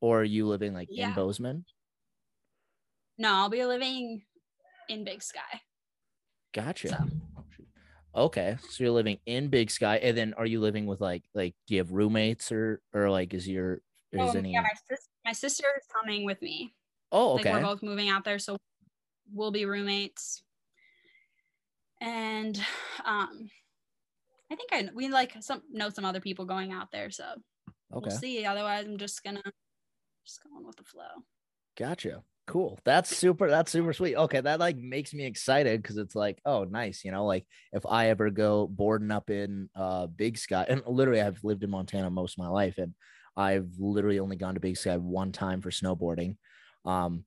[0.00, 1.08] Or are you living like yeah.
[1.08, 1.64] in Bozeman?
[3.16, 4.22] No, I'll be living
[4.88, 5.60] in Big Sky.
[6.52, 6.88] Gotcha.
[6.88, 6.96] So.
[8.16, 11.54] Okay, so you're living in Big Sky, and then are you living with like like
[11.68, 13.80] do you have roommates or or like is your
[14.20, 14.52] is um, any?
[14.52, 16.74] Yeah, my, sis- my sister is coming with me.
[17.12, 17.52] Oh, okay.
[17.52, 18.56] Like we're both moving out there, so
[19.32, 20.42] we'll be roommates.
[22.00, 22.56] And
[23.04, 23.48] um,
[24.50, 27.24] I think I we like some know some other people going out there, so
[27.92, 28.06] okay.
[28.08, 28.44] we'll see.
[28.44, 29.42] Otherwise, I'm just gonna
[30.26, 31.24] just going with the flow.
[31.78, 32.22] Gotcha.
[32.46, 32.78] Cool.
[32.84, 33.48] That's super.
[33.48, 34.16] That's super sweet.
[34.16, 37.02] Okay, that like makes me excited because it's like, oh, nice.
[37.02, 41.22] You know, like if I ever go boarding up in uh Big Sky, and literally
[41.22, 42.92] I've lived in Montana most of my life, and
[43.36, 46.36] I've literally only gone to Big Sky one time for snowboarding.
[46.84, 47.24] Um,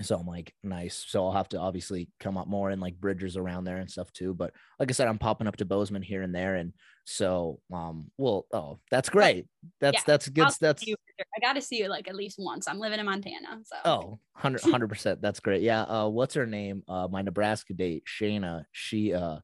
[0.00, 1.04] so I'm like, nice.
[1.08, 4.12] So I'll have to obviously come up more and like bridges around there and stuff
[4.12, 4.32] too.
[4.32, 6.54] But like I said, I'm popping up to Bozeman here and there.
[6.54, 6.72] And
[7.04, 9.46] so, um, well, oh, that's great.
[9.80, 10.48] That's, yeah, that's good.
[10.60, 12.68] That's, I got to see you like at least once.
[12.68, 13.58] I'm living in Montana.
[13.64, 14.00] So, oh,
[14.40, 15.20] 100 percent.
[15.20, 15.62] That's great.
[15.62, 15.82] Yeah.
[15.82, 16.84] Uh, what's her name?
[16.88, 19.38] Uh, my Nebraska date, Shayna, she, uh,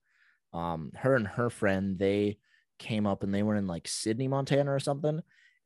[0.53, 2.38] um, her and her friend, they
[2.78, 5.20] came up and they were in like Sidney, Montana or something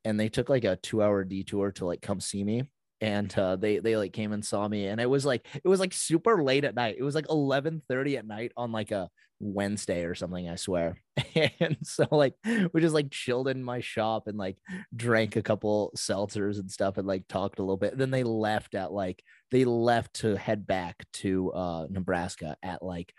[0.05, 2.63] and they took like a two hour detour to like come see me
[3.01, 5.79] and uh, they they like came and saw me and it was like it was
[5.79, 6.97] like super late at night.
[6.97, 9.09] It was like 11 30 at night on like a
[9.41, 11.01] wednesday or something i swear.
[11.61, 12.33] And so like
[12.73, 14.57] we just like chilled in my shop and like
[14.93, 17.93] drank a couple seltzers and stuff and like talked a little bit.
[17.93, 22.83] And then they left at like they left to head back to uh nebraska at
[22.83, 23.13] like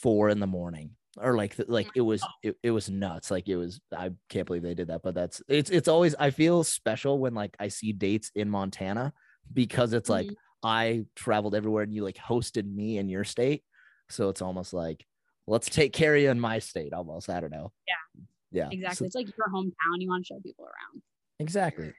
[0.00, 0.90] four in the morning
[1.20, 4.62] or like like it was it, it was nuts like it was i can't believe
[4.62, 7.92] they did that but that's it's it's always i feel special when like i see
[7.92, 9.12] dates in montana
[9.52, 10.66] because it's like mm-hmm.
[10.66, 13.62] i traveled everywhere and you like hosted me in your state.
[14.08, 15.06] So it's almost like
[15.46, 17.72] let's take care of you in my state almost i don't know.
[17.86, 18.24] Yeah.
[18.54, 18.68] Yeah.
[18.70, 18.96] Exactly.
[18.96, 21.02] So, it's like your hometown you want to show people around.
[21.38, 21.92] Exactly.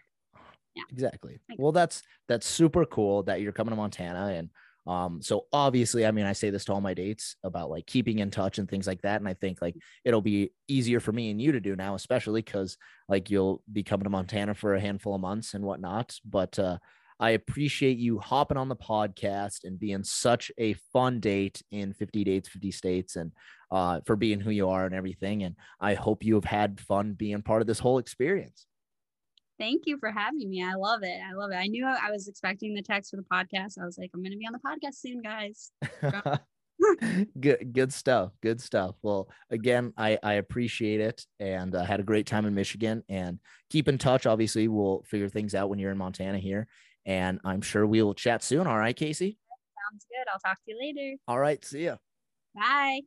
[0.76, 0.84] Yeah.
[0.92, 1.40] Exactly.
[1.58, 4.50] Well that's that's super cool that you're coming to montana and
[4.86, 8.20] um, so obviously, I mean, I say this to all my dates about like keeping
[8.20, 9.22] in touch and things like that.
[9.22, 12.42] And I think like it'll be easier for me and you to do now, especially
[12.42, 12.78] because
[13.08, 16.18] like you'll be coming to Montana for a handful of months and whatnot.
[16.26, 16.80] But uh,
[17.20, 22.26] I appreciate you hopping on the podcast and being such a fun date in 50
[22.26, 23.32] dates, 50 states, and
[23.72, 25.44] uh, for being who you are and everything.
[25.44, 28.66] And I hope you have had fun being part of this whole experience.
[29.60, 30.64] Thank you for having me.
[30.64, 31.20] I love it.
[31.30, 31.56] I love it.
[31.56, 33.80] I knew I was expecting the text for the podcast.
[33.80, 35.72] I was like, I'm going to be on the podcast soon, guys.
[37.40, 42.04] good good stuff good stuff well again i i appreciate it and uh, had a
[42.04, 43.40] great time in michigan and
[43.70, 46.68] keep in touch obviously we'll figure things out when you're in montana here
[47.06, 49.38] and i'm sure we will chat soon all right casey
[49.94, 50.28] Sounds good.
[50.32, 51.18] I'll talk to you later.
[51.28, 51.64] All right.
[51.64, 51.98] See ya.
[52.56, 53.02] Bye.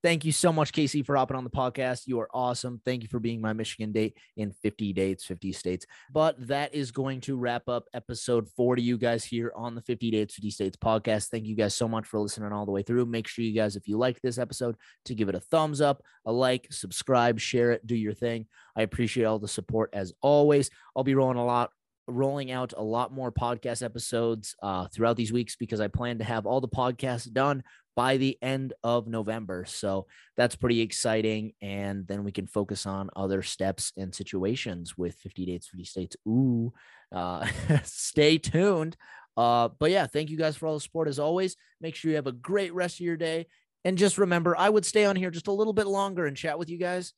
[0.00, 2.06] Thank you so much, Casey, for hopping on the podcast.
[2.06, 2.80] You are awesome.
[2.84, 5.86] Thank you for being my Michigan date in 50 dates, 50 states.
[6.12, 10.12] But that is going to wrap up episode 40, you guys here on the 50
[10.12, 11.30] Dates, 50 States podcast.
[11.30, 13.06] Thank you guys so much for listening all the way through.
[13.06, 14.76] Make sure you guys, if you liked this episode,
[15.06, 18.46] to give it a thumbs up, a like, subscribe, share it, do your thing.
[18.76, 20.70] I appreciate all the support as always.
[20.94, 21.72] I'll be rolling a lot
[22.10, 26.24] rolling out a lot more podcast episodes uh, throughout these weeks because I plan to
[26.24, 27.62] have all the podcasts done
[27.98, 29.64] by the end of November.
[29.66, 31.54] So that's pretty exciting.
[31.60, 36.16] And then we can focus on other steps and situations with 50 dates, 50 states.
[36.24, 36.72] Ooh,
[37.10, 37.44] uh,
[37.82, 38.96] stay tuned.
[39.36, 41.56] Uh, but yeah, thank you guys for all the support as always.
[41.80, 43.48] Make sure you have a great rest of your day.
[43.84, 46.56] And just remember, I would stay on here just a little bit longer and chat
[46.56, 47.14] with you guys,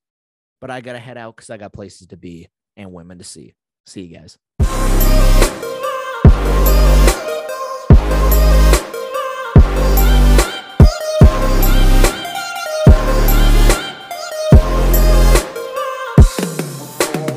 [0.63, 3.25] but I got to head out because I got places to be and women to
[3.25, 3.55] see.
[3.85, 4.39] See you guys.